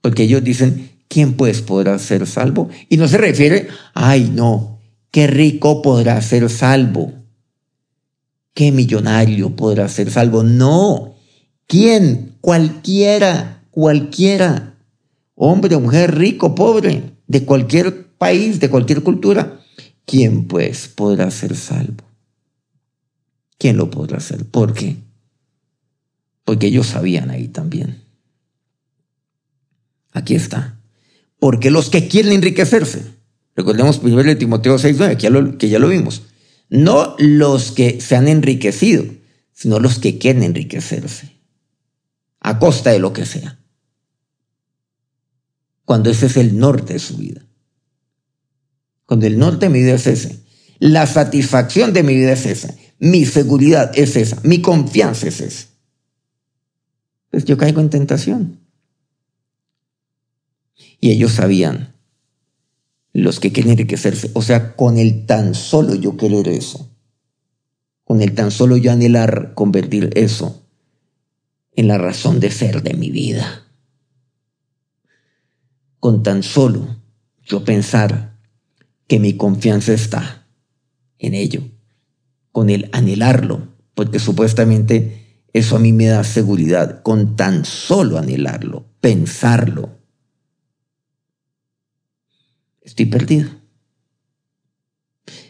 Porque 0.00 0.22
ellos 0.22 0.42
dicen, 0.42 0.90
¿quién 1.08 1.34
pues 1.34 1.60
podrá 1.60 1.98
ser 1.98 2.26
salvo? 2.26 2.70
Y 2.88 2.96
no 2.96 3.08
se 3.08 3.18
refiere, 3.18 3.68
ay 3.92 4.30
no, 4.32 4.80
qué 5.10 5.26
rico 5.26 5.82
podrá 5.82 6.20
ser 6.22 6.48
salvo, 6.48 7.23
qué 8.54 8.72
millonario 8.72 9.54
podrá 9.54 9.88
ser 9.88 10.10
salvo. 10.10 10.42
No, 10.42 11.16
¿quién? 11.66 12.36
Cualquiera, 12.40 13.64
cualquiera, 13.70 14.78
hombre, 15.34 15.76
mujer, 15.76 16.16
rico, 16.16 16.54
pobre, 16.54 17.12
de 17.26 17.44
cualquier 17.44 18.06
país, 18.16 18.60
de 18.60 18.70
cualquier 18.70 19.02
cultura. 19.02 19.60
¿Quién 20.06 20.46
pues 20.46 20.88
podrá 20.88 21.30
ser 21.30 21.56
salvo? 21.56 22.04
¿Quién 23.58 23.76
lo 23.76 23.90
podrá 23.90 24.18
hacer? 24.18 24.44
¿Por 24.44 24.74
qué? 24.74 24.96
Porque 26.44 26.66
ellos 26.66 26.88
sabían 26.88 27.30
ahí 27.30 27.48
también. 27.48 28.02
Aquí 30.12 30.34
está. 30.34 30.78
Porque 31.38 31.70
los 31.70 31.88
que 31.88 32.06
quieren 32.06 32.32
enriquecerse, 32.32 33.02
recordemos 33.56 33.98
primero 33.98 34.28
de 34.28 34.36
Timoteo 34.36 34.76
6.9, 34.76 35.16
que, 35.16 35.58
que 35.58 35.68
ya 35.68 35.78
lo 35.78 35.88
vimos, 35.88 36.22
no 36.68 37.14
los 37.18 37.72
que 37.72 38.00
se 38.00 38.16
han 38.16 38.28
enriquecido, 38.28 39.04
sino 39.52 39.78
los 39.78 39.98
que 39.98 40.18
quieren 40.18 40.42
enriquecerse, 40.42 41.32
a 42.40 42.58
costa 42.58 42.90
de 42.90 42.98
lo 42.98 43.12
que 43.12 43.26
sea. 43.26 43.58
Cuando 45.84 46.10
ese 46.10 46.26
es 46.26 46.36
el 46.36 46.58
norte 46.58 46.94
de 46.94 46.98
su 46.98 47.16
vida. 47.16 47.46
Cuando 49.06 49.26
el 49.26 49.38
norte 49.38 49.66
de 49.66 49.70
mi 49.70 49.82
vida 49.82 49.94
es 49.94 50.06
ese. 50.06 50.42
La 50.78 51.06
satisfacción 51.06 51.92
de 51.92 52.02
mi 52.02 52.16
vida 52.16 52.32
es 52.32 52.46
esa. 52.46 52.74
Mi 52.98 53.26
seguridad 53.26 53.92
es 53.94 54.16
esa. 54.16 54.40
Mi 54.42 54.60
confianza 54.60 55.28
es 55.28 55.40
esa. 55.40 55.66
Pues 57.30 57.44
yo 57.44 57.56
caigo 57.58 57.80
en 57.80 57.90
tentación. 57.90 58.60
Y 61.00 61.10
ellos 61.10 61.32
sabían, 61.32 61.93
los 63.14 63.38
que 63.38 63.52
quieren 63.52 63.72
enriquecerse, 63.72 64.30
o 64.34 64.42
sea, 64.42 64.74
con 64.74 64.98
el 64.98 65.24
tan 65.24 65.54
solo 65.54 65.94
yo 65.94 66.16
querer 66.16 66.48
eso, 66.48 66.90
con 68.02 68.20
el 68.20 68.34
tan 68.34 68.50
solo 68.50 68.76
yo 68.76 68.90
anhelar 68.90 69.54
convertir 69.54 70.10
eso 70.16 70.66
en 71.76 71.86
la 71.86 71.96
razón 71.96 72.40
de 72.40 72.50
ser 72.50 72.82
de 72.82 72.94
mi 72.94 73.10
vida, 73.10 73.66
con 76.00 76.24
tan 76.24 76.42
solo 76.42 77.02
yo 77.44 77.64
pensar 77.64 78.36
que 79.06 79.20
mi 79.20 79.36
confianza 79.36 79.92
está 79.92 80.48
en 81.20 81.34
ello, 81.34 81.62
con 82.50 82.68
el 82.68 82.88
anhelarlo, 82.92 83.68
porque 83.94 84.18
supuestamente 84.18 85.44
eso 85.52 85.76
a 85.76 85.78
mí 85.78 85.92
me 85.92 86.06
da 86.06 86.24
seguridad, 86.24 87.02
con 87.02 87.36
tan 87.36 87.64
solo 87.64 88.18
anhelarlo, 88.18 88.86
pensarlo, 89.00 90.03
estoy 92.84 93.06
perdido. 93.06 93.50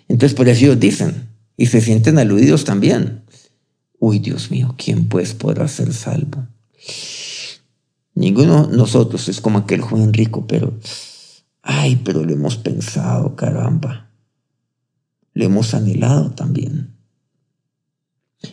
Entonces 0.09 0.35
por 0.35 0.49
eso 0.49 0.65
ellos 0.65 0.81
dicen, 0.81 1.29
y 1.57 1.67
se 1.67 1.81
sienten 1.81 2.19
aludidos 2.19 2.65
también. 2.65 3.23
Uy, 3.99 4.19
Dios 4.19 4.51
mío, 4.51 4.75
¿quién 4.77 5.09
pues 5.09 5.35
podrá 5.35 5.69
ser 5.69 5.93
salvo? 5.93 6.47
Ninguno 8.15 8.67
de 8.67 8.77
nosotros 8.77 9.29
es 9.29 9.41
como 9.41 9.59
aquel 9.59 9.81
joven 9.81 10.13
rico, 10.13 10.47
pero, 10.47 10.79
ay, 11.63 12.01
pero 12.05 12.25
lo 12.25 12.33
hemos 12.33 12.57
pensado, 12.57 13.35
caramba. 13.35 14.11
Lo 15.33 15.45
hemos 15.45 15.75
anhelado 15.75 16.31
también. 16.33 16.95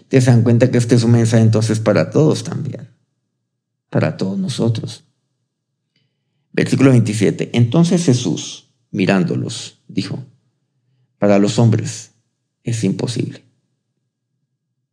Te 0.07 0.19
dan 0.19 0.43
cuenta 0.43 0.71
que 0.71 0.77
este 0.77 0.95
es 0.95 1.03
un 1.03 1.11
mensaje 1.11 1.43
entonces 1.43 1.79
para 1.79 2.09
todos 2.09 2.43
también, 2.43 2.89
para 3.89 4.17
todos 4.17 4.37
nosotros. 4.37 5.03
Versículo 6.53 6.91
27. 6.91 7.51
Entonces 7.53 8.05
Jesús, 8.05 8.70
mirándolos, 8.91 9.79
dijo, 9.87 10.23
para 11.17 11.39
los 11.39 11.59
hombres 11.59 12.11
es 12.63 12.83
imposible. 12.83 13.43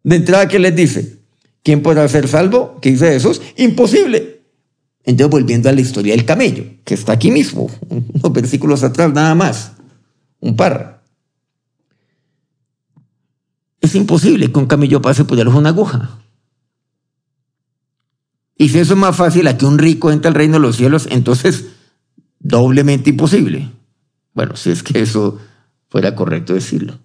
De 0.02 0.16
entrada, 0.16 0.48
¿qué 0.48 0.58
les 0.58 0.74
dice? 0.74 1.18
¿Quién 1.62 1.82
podrá 1.82 2.08
ser 2.08 2.28
salvo? 2.28 2.78
¿Qué 2.80 2.90
dice 2.90 3.12
Jesús? 3.12 3.42
Imposible. 3.56 4.42
Entonces, 5.04 5.30
volviendo 5.30 5.68
a 5.68 5.72
la 5.72 5.80
historia 5.80 6.14
del 6.14 6.24
camello, 6.24 6.64
que 6.84 6.94
está 6.94 7.12
aquí 7.12 7.30
mismo, 7.30 7.70
unos 7.88 8.32
versículos 8.32 8.82
atrás 8.82 9.12
nada 9.12 9.34
más, 9.34 9.72
un 10.40 10.56
par. 10.56 11.02
Es 13.80 13.94
imposible 13.94 14.50
que 14.52 14.58
un 14.58 14.66
camello 14.66 15.00
pase 15.00 15.24
por 15.24 15.36
debajo 15.36 15.56
de 15.56 15.60
una 15.60 15.70
aguja. 15.70 16.20
Y 18.56 18.68
si 18.70 18.78
eso 18.80 18.94
es 18.94 18.98
más 18.98 19.16
fácil 19.16 19.46
a 19.46 19.56
que 19.56 19.64
un 19.64 19.78
rico 19.78 20.10
entre 20.10 20.28
al 20.28 20.34
reino 20.34 20.54
de 20.54 20.60
los 20.60 20.76
cielos, 20.76 21.06
entonces 21.10 21.66
doblemente 22.40 23.10
imposible. 23.10 23.70
Bueno, 24.34 24.56
si 24.56 24.70
es 24.70 24.82
que 24.82 25.00
eso 25.00 25.38
fuera 25.88 26.14
correcto 26.14 26.54
decirlo. 26.54 26.98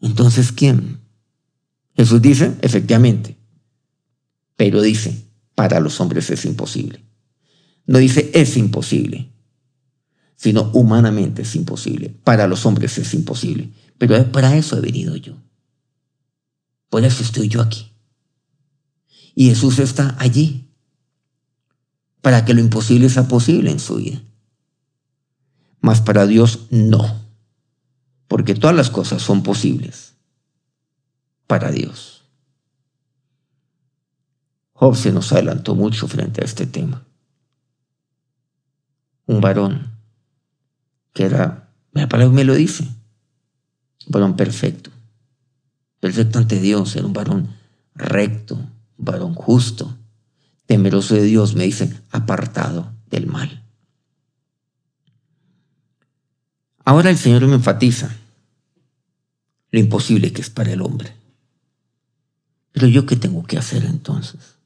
Entonces, 0.00 0.52
¿quién? 0.52 1.00
Jesús 1.96 2.22
dice, 2.22 2.56
efectivamente, 2.62 3.36
pero 4.56 4.80
dice, 4.80 5.26
para 5.54 5.80
los 5.80 6.00
hombres 6.00 6.30
es 6.30 6.44
imposible. 6.44 7.04
No 7.86 7.98
dice 7.98 8.30
es 8.34 8.56
imposible, 8.56 9.30
sino 10.36 10.70
humanamente 10.72 11.42
es 11.42 11.54
imposible. 11.56 12.08
Para 12.08 12.46
los 12.46 12.64
hombres 12.64 12.96
es 12.98 13.12
imposible. 13.14 13.70
Pero 13.98 14.32
para 14.32 14.56
eso 14.56 14.78
he 14.78 14.80
venido 14.80 15.16
yo. 15.16 15.36
Por 16.88 17.04
eso 17.04 17.22
estoy 17.22 17.48
yo 17.48 17.60
aquí. 17.60 17.92
Y 19.34 19.48
Jesús 19.48 19.78
está 19.78 20.16
allí, 20.18 20.70
para 22.20 22.44
que 22.44 22.54
lo 22.54 22.60
imposible 22.60 23.08
sea 23.08 23.28
posible 23.28 23.70
en 23.70 23.80
su 23.80 23.96
vida. 23.96 24.22
Mas 25.80 26.00
para 26.00 26.26
Dios 26.26 26.66
no, 26.70 27.20
porque 28.28 28.54
todas 28.54 28.76
las 28.76 28.90
cosas 28.90 29.22
son 29.22 29.42
posibles 29.42 30.14
para 31.46 31.70
Dios. 31.70 32.24
Job 34.72 34.96
se 34.96 35.12
nos 35.12 35.32
adelantó 35.32 35.74
mucho 35.74 36.08
frente 36.08 36.40
a 36.40 36.44
este 36.44 36.66
tema. 36.66 37.04
Un 39.26 39.40
varón 39.40 39.90
que 41.12 41.24
era, 41.24 41.70
la 41.92 42.08
palabra 42.08 42.34
me 42.34 42.44
lo 42.44 42.54
dice, 42.54 42.84
un 42.84 44.12
varón 44.12 44.36
perfecto, 44.36 44.90
perfecto 45.98 46.38
ante 46.38 46.60
Dios, 46.60 46.96
era 46.96 47.06
un 47.06 47.12
varón 47.12 47.54
recto, 47.94 48.54
un 48.54 49.04
varón 49.04 49.34
justo, 49.34 49.96
temeroso 50.66 51.14
de 51.14 51.22
Dios, 51.22 51.54
me 51.54 51.64
dice, 51.64 52.00
apartado 52.10 52.92
del 53.10 53.26
mal. 53.26 53.59
Ahora 56.90 57.08
el 57.10 57.18
Señor 57.18 57.46
me 57.46 57.54
enfatiza 57.54 58.16
lo 59.70 59.78
imposible 59.78 60.32
que 60.32 60.40
es 60.40 60.50
para 60.50 60.72
el 60.72 60.82
hombre. 60.82 61.14
Pero 62.72 62.88
yo 62.88 63.06
qué 63.06 63.14
tengo 63.14 63.44
que 63.44 63.58
hacer 63.58 63.84
entonces? 63.84 64.56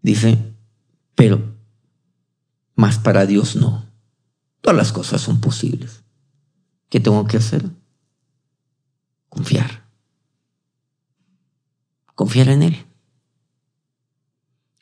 Dice, 0.00 0.38
pero 1.16 1.56
más 2.76 3.00
para 3.00 3.26
Dios 3.26 3.56
no. 3.56 3.84
Todas 4.60 4.76
las 4.76 4.92
cosas 4.92 5.20
son 5.20 5.40
posibles. 5.40 6.04
¿Qué 6.88 7.00
tengo 7.00 7.26
que 7.26 7.38
hacer? 7.38 7.68
Confiar. 9.28 9.88
Confiar 12.14 12.50
en 12.50 12.62
Él. 12.62 12.76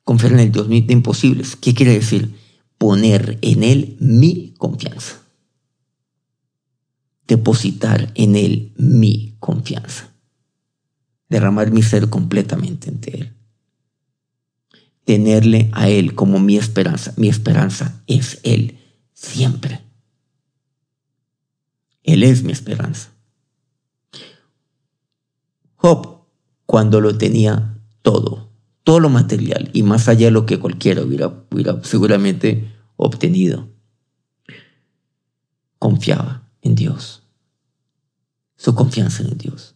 Confiar 0.04 0.32
en 0.32 0.40
el 0.40 0.52
Dios 0.52 0.68
de 0.68 0.84
imposibles. 0.92 1.56
¿Qué 1.56 1.72
quiere 1.72 1.94
decir? 1.94 2.38
Poner 2.76 3.38
en 3.40 3.62
Él 3.62 3.96
mi 4.00 4.52
confianza 4.58 5.21
depositar 7.26 8.10
en 8.14 8.36
Él 8.36 8.72
mi 8.76 9.36
confianza, 9.38 10.12
derramar 11.28 11.70
mi 11.70 11.82
ser 11.82 12.08
completamente 12.08 12.90
ante 12.90 13.16
Él, 13.16 13.36
tenerle 15.04 15.70
a 15.72 15.88
Él 15.88 16.14
como 16.14 16.40
mi 16.40 16.56
esperanza. 16.56 17.14
Mi 17.16 17.28
esperanza 17.28 18.02
es 18.06 18.40
Él 18.42 18.78
siempre. 19.12 19.80
Él 22.02 22.22
es 22.22 22.42
mi 22.42 22.52
esperanza. 22.52 23.10
Job, 25.76 26.26
cuando 26.66 27.00
lo 27.00 27.16
tenía 27.18 27.80
todo, 28.02 28.52
todo 28.84 29.00
lo 29.00 29.08
material 29.08 29.70
y 29.72 29.82
más 29.82 30.08
allá 30.08 30.26
de 30.26 30.32
lo 30.32 30.46
que 30.46 30.58
cualquiera 30.58 31.02
hubiera, 31.02 31.46
hubiera 31.50 31.82
seguramente 31.84 32.72
obtenido, 32.96 33.68
confiaba 35.78 36.41
en 36.62 36.74
Dios 36.74 37.22
su 38.62 38.76
confianza 38.76 39.24
en 39.24 39.36
Dios. 39.36 39.74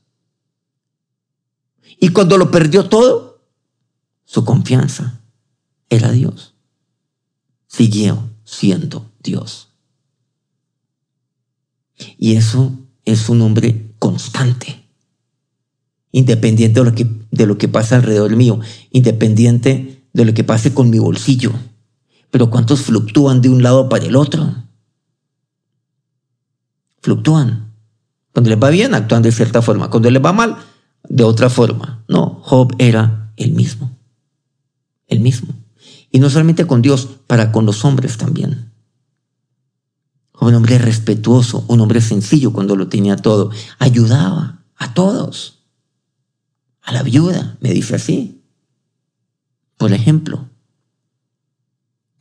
Y 1.99 2.11
cuando 2.11 2.39
lo 2.39 2.53
perdió 2.53 2.89
todo, 2.89 3.43
su 4.25 4.45
confianza 4.45 5.23
era 5.91 6.13
Dios. 6.13 6.55
Siguió 7.67 8.31
siendo 8.45 9.11
Dios. 9.21 9.71
Y 12.17 12.37
eso 12.37 12.79
es 13.05 13.29
un 13.29 13.43
hombre 13.43 13.93
constante, 13.99 14.85
independiente 16.13 16.79
de 16.79 16.87
lo 16.87 16.95
que, 16.95 17.11
de 17.33 17.47
lo 17.47 17.59
que 17.59 17.67
pasa 17.67 17.97
alrededor 17.97 18.37
mío, 18.37 18.61
independiente 18.93 20.05
de 20.13 20.25
lo 20.25 20.33
que 20.33 20.45
pase 20.45 20.75
con 20.75 20.91
mi 20.91 21.01
bolsillo. 21.01 21.51
Pero 22.31 22.51
¿cuántos 22.51 22.83
fluctúan 22.83 23.41
de 23.41 23.49
un 23.49 23.65
lado 23.65 23.89
para 23.89 24.05
el 24.05 24.15
otro? 24.15 24.66
Fluctúan. 27.07 27.73
Cuando 28.33 28.51
les 28.51 28.61
va 28.61 28.69
bien, 28.69 28.93
actúan 28.93 29.23
de 29.23 29.31
cierta 29.31 29.63
forma. 29.63 29.91
Cuando 29.91 30.11
les 30.11 30.21
va 30.21 30.33
mal, 30.33 30.57
de 31.09 31.23
otra 31.23 31.49
forma. 31.49 32.03
No, 32.09 32.41
Job 32.43 32.75
era 32.79 33.33
el 33.37 33.53
mismo. 33.53 33.97
El 35.07 35.21
mismo. 35.21 35.55
Y 36.11 36.19
no 36.19 36.29
solamente 36.31 36.67
con 36.67 36.83
Dios, 36.83 37.07
para 37.29 37.53
con 37.53 37.65
los 37.65 37.85
hombres 37.85 38.19
también. 38.19 38.73
Un 40.41 40.55
hombre 40.55 40.79
respetuoso, 40.79 41.65
un 41.69 41.81
hombre 41.81 42.01
sencillo 42.01 42.53
cuando 42.53 42.75
lo 42.75 42.89
tenía 42.89 43.15
todo. 43.15 43.53
Ayudaba 43.79 44.65
a 44.75 44.93
todos. 44.93 45.63
A 46.83 46.91
la 46.91 47.05
viuda, 47.05 47.57
me 47.61 47.71
dice 47.71 47.95
así. 47.95 48.43
Por 49.77 49.93
ejemplo, 49.93 50.49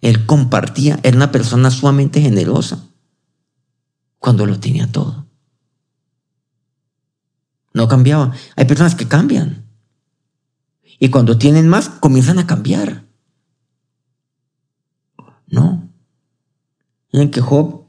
él 0.02 0.28
compartía, 0.28 1.00
era 1.02 1.18
una 1.18 1.32
persona 1.32 1.72
sumamente 1.72 2.22
generosa 2.22 2.88
cuando 4.26 4.48
lo 4.48 4.60
tenía 4.60 4.92
todo. 4.92 5.28
No 7.76 7.88
cambiaba. 7.88 8.34
Hay 8.56 8.66
personas 8.66 8.96
que 8.96 9.08
cambian. 9.08 9.68
Y 11.00 11.10
cuando 11.10 11.38
tienen 11.38 11.68
más, 11.68 11.90
comienzan 11.90 12.40
a 12.40 12.48
cambiar. 12.48 13.06
No. 15.46 15.88
Miren 17.14 17.30
que 17.30 17.40
Job 17.40 17.86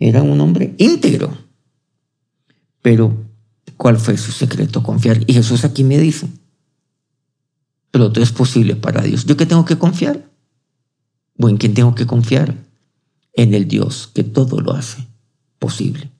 era 0.00 0.20
un 0.24 0.40
hombre 0.40 0.74
íntegro. 0.78 1.38
Pero, 2.82 3.16
¿cuál 3.76 3.98
fue 3.98 4.16
su 4.16 4.32
secreto? 4.32 4.82
Confiar. 4.82 5.20
Y 5.28 5.32
Jesús 5.32 5.64
aquí 5.64 5.84
me 5.84 5.98
dice, 5.98 6.28
pero 7.92 8.10
todo 8.10 8.24
es 8.24 8.32
posible 8.32 8.74
para 8.74 9.02
Dios. 9.02 9.26
¿Yo 9.26 9.36
qué 9.36 9.46
tengo 9.46 9.64
que 9.64 9.78
confiar? 9.78 10.28
¿O 11.38 11.48
en 11.48 11.56
quién 11.56 11.74
tengo 11.74 11.94
que 11.94 12.08
confiar? 12.08 12.66
En 13.32 13.54
el 13.54 13.68
Dios 13.68 14.10
que 14.12 14.24
todo 14.24 14.60
lo 14.60 14.72
hace 14.72 15.07
posible. 15.58 16.10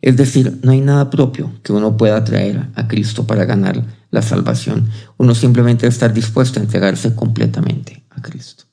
Es 0.00 0.16
decir, 0.16 0.60
no 0.62 0.70
hay 0.70 0.80
nada 0.80 1.10
propio 1.10 1.52
que 1.62 1.72
uno 1.72 1.96
pueda 1.96 2.22
traer 2.24 2.68
a 2.74 2.86
Cristo 2.86 3.26
para 3.26 3.44
ganar 3.44 3.84
la 4.10 4.22
salvación. 4.22 4.88
Uno 5.16 5.34
simplemente 5.34 5.82
debe 5.82 5.92
estar 5.92 6.12
dispuesto 6.12 6.60
a 6.60 6.62
entregarse 6.62 7.14
completamente 7.14 8.04
a 8.10 8.22
Cristo. 8.22 8.64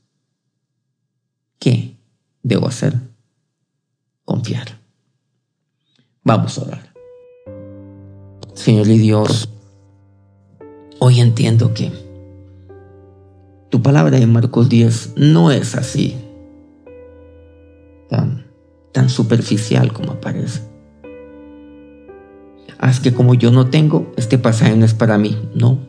¿Qué 1.57 1.97
debo 2.43 2.67
hacer? 2.67 2.95
confiar. 4.25 4.67
Vamos 6.23 6.57
a 6.57 6.63
orar. 6.63 6.93
Señor 8.55 8.87
y 8.87 8.97
Dios, 8.97 9.49
hoy 10.99 11.19
entiendo 11.19 11.73
que 11.73 11.91
tu 13.69 13.81
palabra 13.81 14.17
en 14.17 14.31
Marcos 14.31 14.69
10 14.69 15.13
no 15.17 15.51
es 15.51 15.75
así, 15.75 16.17
tan 18.95 19.09
superficial 19.09 19.91
como 19.91 20.13
aparece. 20.13 20.61
Haz 22.79 23.01
que 23.01 23.13
como 23.13 23.33
yo 23.33 23.51
no 23.51 23.69
tengo, 23.69 24.13
este 24.15 24.37
pasaje 24.37 24.77
no 24.77 24.85
es 24.85 24.93
para 24.93 25.17
mí, 25.17 25.37
no. 25.53 25.79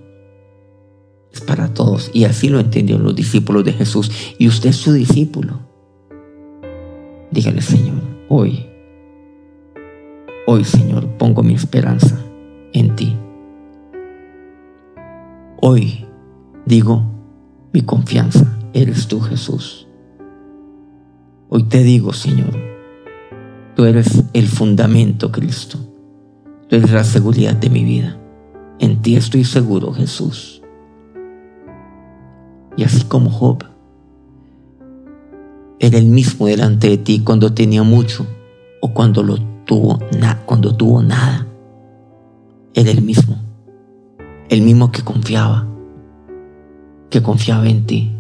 Es 1.33 1.41
para 1.41 1.73
todos. 1.73 2.11
Y 2.13 2.25
así 2.25 2.49
lo 2.49 2.59
entendieron 2.59 3.05
los 3.05 3.15
discípulos 3.15 3.65
de 3.65 3.75
Jesús. 3.75 4.11
Y 4.41 4.49
usted 4.49 4.71
es 4.71 4.77
su 4.77 4.93
discípulo. 4.93 5.61
Dígale, 7.31 7.63
Señor, 7.63 8.03
Hoy, 8.29 8.67
hoy 10.49 10.65
Señor, 10.65 11.07
pongo 11.17 11.45
mi 11.45 11.55
esperanza 11.55 12.19
en 12.73 12.97
ti. 12.97 13.17
Hoy 15.63 16.05
digo, 16.65 17.05
mi 17.73 17.83
confianza 17.83 18.59
eres 18.73 19.07
tú 19.07 19.21
Jesús. 19.21 19.87
Hoy 21.49 21.63
te 21.63 21.85
digo, 21.85 22.13
Señor, 22.13 22.76
tú 23.77 23.85
eres 23.85 24.25
el 24.33 24.49
fundamento, 24.49 25.31
Cristo. 25.31 25.79
Tú 26.69 26.77
eres 26.77 26.91
la 26.91 27.05
seguridad 27.05 27.55
de 27.55 27.69
mi 27.69 27.85
vida. 27.85 28.19
En 28.79 29.03
ti 29.03 29.17
estoy 29.17 29.45
seguro, 29.45 29.93
Jesús. 29.93 30.63
Y 32.77 32.85
así 32.85 33.05
como 33.05 33.31
Job, 33.31 33.65
era 35.79 35.99
el 35.99 36.07
mismo 36.07 36.47
delante 36.47 36.89
de 36.89 36.97
ti 36.97 37.21
cuando 37.21 37.53
tenía 37.53 37.83
mucho 37.83 38.27
o 38.81 38.95
cuando 38.95 39.23
lo 39.23 39.37
tuvo 39.67 39.99
cuando 40.47 40.75
tuvo 40.75 41.03
nada. 41.03 41.47
Era 42.73 42.91
el 42.91 43.03
mismo. 43.03 43.37
El 44.49 44.63
mismo 44.63 44.91
que 44.91 45.03
confiaba, 45.03 45.67
que 47.11 47.23
confiaba 47.23 47.69
en 47.69 47.85
ti. 47.85 48.13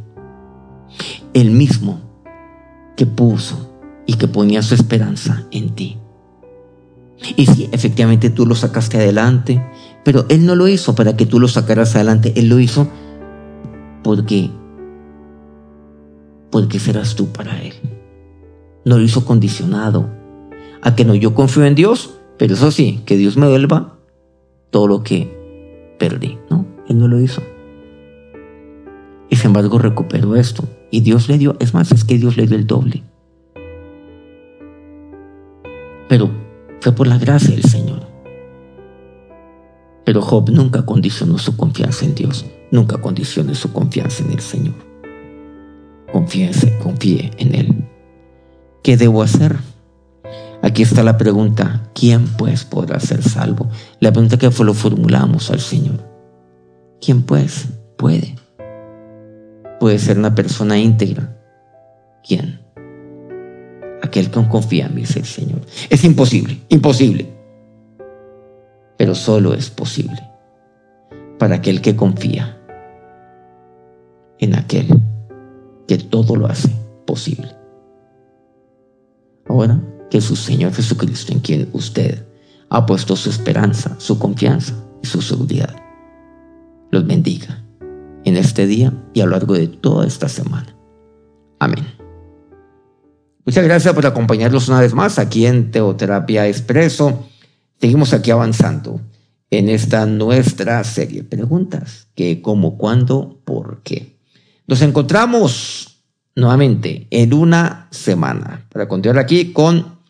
El 1.32 1.50
mismo 1.50 2.00
que 2.94 3.06
puso 3.06 3.75
y 4.06 4.14
que 4.14 4.28
ponía 4.28 4.62
su 4.62 4.74
esperanza 4.74 5.46
en 5.50 5.74
ti. 5.74 5.98
Y 7.36 7.46
sí, 7.46 7.68
efectivamente 7.72 8.30
tú 8.30 8.46
lo 8.46 8.54
sacaste 8.54 8.98
adelante, 8.98 9.64
pero 10.04 10.26
Él 10.28 10.46
no 10.46 10.54
lo 10.54 10.68
hizo 10.68 10.94
para 10.94 11.16
que 11.16 11.26
tú 11.26 11.40
lo 11.40 11.48
sacaras 11.48 11.94
adelante, 11.94 12.32
Él 12.36 12.48
lo 12.48 12.60
hizo 12.60 12.88
porque 14.02 14.50
porque 16.50 16.78
serás 16.78 17.16
tú 17.16 17.28
para 17.32 17.60
Él. 17.62 17.74
No 18.84 18.98
lo 18.98 19.02
hizo 19.02 19.24
condicionado 19.24 20.08
a 20.80 20.94
que 20.94 21.04
no, 21.04 21.14
yo 21.14 21.34
confío 21.34 21.64
en 21.64 21.74
Dios, 21.74 22.14
pero 22.38 22.54
eso 22.54 22.70
sí, 22.70 23.02
que 23.04 23.16
Dios 23.16 23.36
me 23.36 23.48
vuelva 23.48 23.98
todo 24.70 24.86
lo 24.86 25.02
que 25.02 25.94
perdí. 25.98 26.38
No, 26.50 26.66
Él 26.88 26.98
no 26.98 27.08
lo 27.08 27.20
hizo. 27.20 27.42
Y 29.28 29.36
sin 29.36 29.48
embargo 29.48 29.78
recuperó 29.78 30.36
esto. 30.36 30.64
Y 30.90 31.00
Dios 31.00 31.28
le 31.28 31.38
dio, 31.38 31.56
es 31.58 31.74
más, 31.74 31.90
es 31.90 32.04
que 32.04 32.16
Dios 32.16 32.36
le 32.36 32.46
dio 32.46 32.56
el 32.56 32.66
doble. 32.66 33.02
Pero 36.08 36.30
fue 36.80 36.92
por 36.92 37.06
la 37.06 37.18
gracia 37.18 37.54
del 37.54 37.64
Señor. 37.64 38.06
Pero 40.04 40.22
Job 40.22 40.50
nunca 40.50 40.86
condicionó 40.86 41.36
su 41.38 41.56
confianza 41.56 42.04
en 42.04 42.14
Dios, 42.14 42.46
nunca 42.70 42.98
condicionó 42.98 43.54
su 43.54 43.72
confianza 43.72 44.24
en 44.24 44.32
el 44.32 44.40
Señor. 44.40 44.74
Confíese, 46.12 46.78
confíe 46.78 47.32
en 47.38 47.54
Él. 47.54 47.84
¿Qué 48.82 48.96
debo 48.96 49.22
hacer? 49.22 49.56
Aquí 50.62 50.82
está 50.82 51.02
la 51.02 51.18
pregunta, 51.18 51.90
¿quién 51.94 52.26
pues 52.26 52.64
podrá 52.64 53.00
ser 53.00 53.22
salvo? 53.22 53.68
La 54.00 54.12
pregunta 54.12 54.38
que 54.38 54.48
lo 54.48 54.74
formulamos 54.74 55.50
al 55.50 55.60
Señor. 55.60 56.04
¿Quién 57.00 57.22
pues 57.22 57.68
puede? 57.96 58.36
Puede 59.80 59.98
ser 59.98 60.18
una 60.18 60.34
persona 60.34 60.78
íntegra. 60.78 61.36
¿Quién? 62.26 62.65
Aquel 64.16 64.30
que 64.30 64.48
confía 64.48 64.86
en 64.86 64.94
mí, 64.94 65.02
dice 65.02 65.18
el 65.18 65.26
Señor. 65.26 65.60
Es 65.90 66.02
imposible, 66.02 66.58
imposible. 66.70 67.30
Pero 68.96 69.14
solo 69.14 69.52
es 69.52 69.68
posible 69.68 70.18
para 71.38 71.56
aquel 71.56 71.82
que 71.82 71.94
confía 71.94 72.58
en 74.38 74.54
aquel 74.54 74.88
que 75.86 75.98
todo 75.98 76.34
lo 76.34 76.46
hace 76.46 76.70
posible. 77.06 77.54
Ahora 79.50 79.82
que 80.08 80.22
su 80.22 80.34
Señor 80.34 80.72
Jesucristo, 80.72 81.34
en 81.34 81.40
quien 81.40 81.68
usted 81.74 82.26
ha 82.70 82.86
puesto 82.86 83.16
su 83.16 83.28
esperanza, 83.28 83.96
su 83.98 84.18
confianza 84.18 84.72
y 85.02 85.06
su 85.08 85.20
seguridad, 85.20 85.76
los 86.90 87.06
bendiga 87.06 87.62
en 88.24 88.38
este 88.38 88.66
día 88.66 88.94
y 89.12 89.20
a 89.20 89.26
lo 89.26 89.32
largo 89.32 89.52
de 89.52 89.68
toda 89.68 90.06
esta 90.06 90.30
semana. 90.30 90.74
Amén. 91.58 91.95
Muchas 93.46 93.62
gracias 93.62 93.94
por 93.94 94.04
acompañarnos 94.04 94.68
una 94.68 94.80
vez 94.80 94.92
más 94.92 95.20
aquí 95.20 95.46
en 95.46 95.70
Teoterapia 95.70 96.48
Expreso. 96.48 97.28
Seguimos 97.80 98.12
aquí 98.12 98.32
avanzando 98.32 99.00
en 99.50 99.68
esta 99.68 100.04
nuestra 100.04 100.82
serie. 100.82 101.22
Preguntas, 101.22 102.08
¿qué, 102.16 102.42
cómo, 102.42 102.76
cuándo, 102.76 103.40
por 103.44 103.82
qué? 103.84 104.18
Nos 104.66 104.82
encontramos 104.82 106.02
nuevamente 106.34 107.06
en 107.10 107.32
una 107.34 107.86
semana 107.92 108.66
para 108.72 108.88
continuar 108.88 109.20
aquí 109.20 109.52
con 109.52 110.00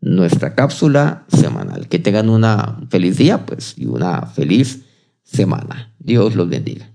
nuestra 0.00 0.54
cápsula 0.54 1.26
semanal. 1.28 1.88
Que 1.88 1.98
tengan 1.98 2.30
una 2.30 2.80
feliz 2.88 3.18
día 3.18 3.44
pues, 3.44 3.74
y 3.76 3.84
una 3.84 4.22
feliz 4.22 4.86
semana. 5.24 5.92
Dios 5.98 6.34
los 6.34 6.48
bendiga. 6.48 6.90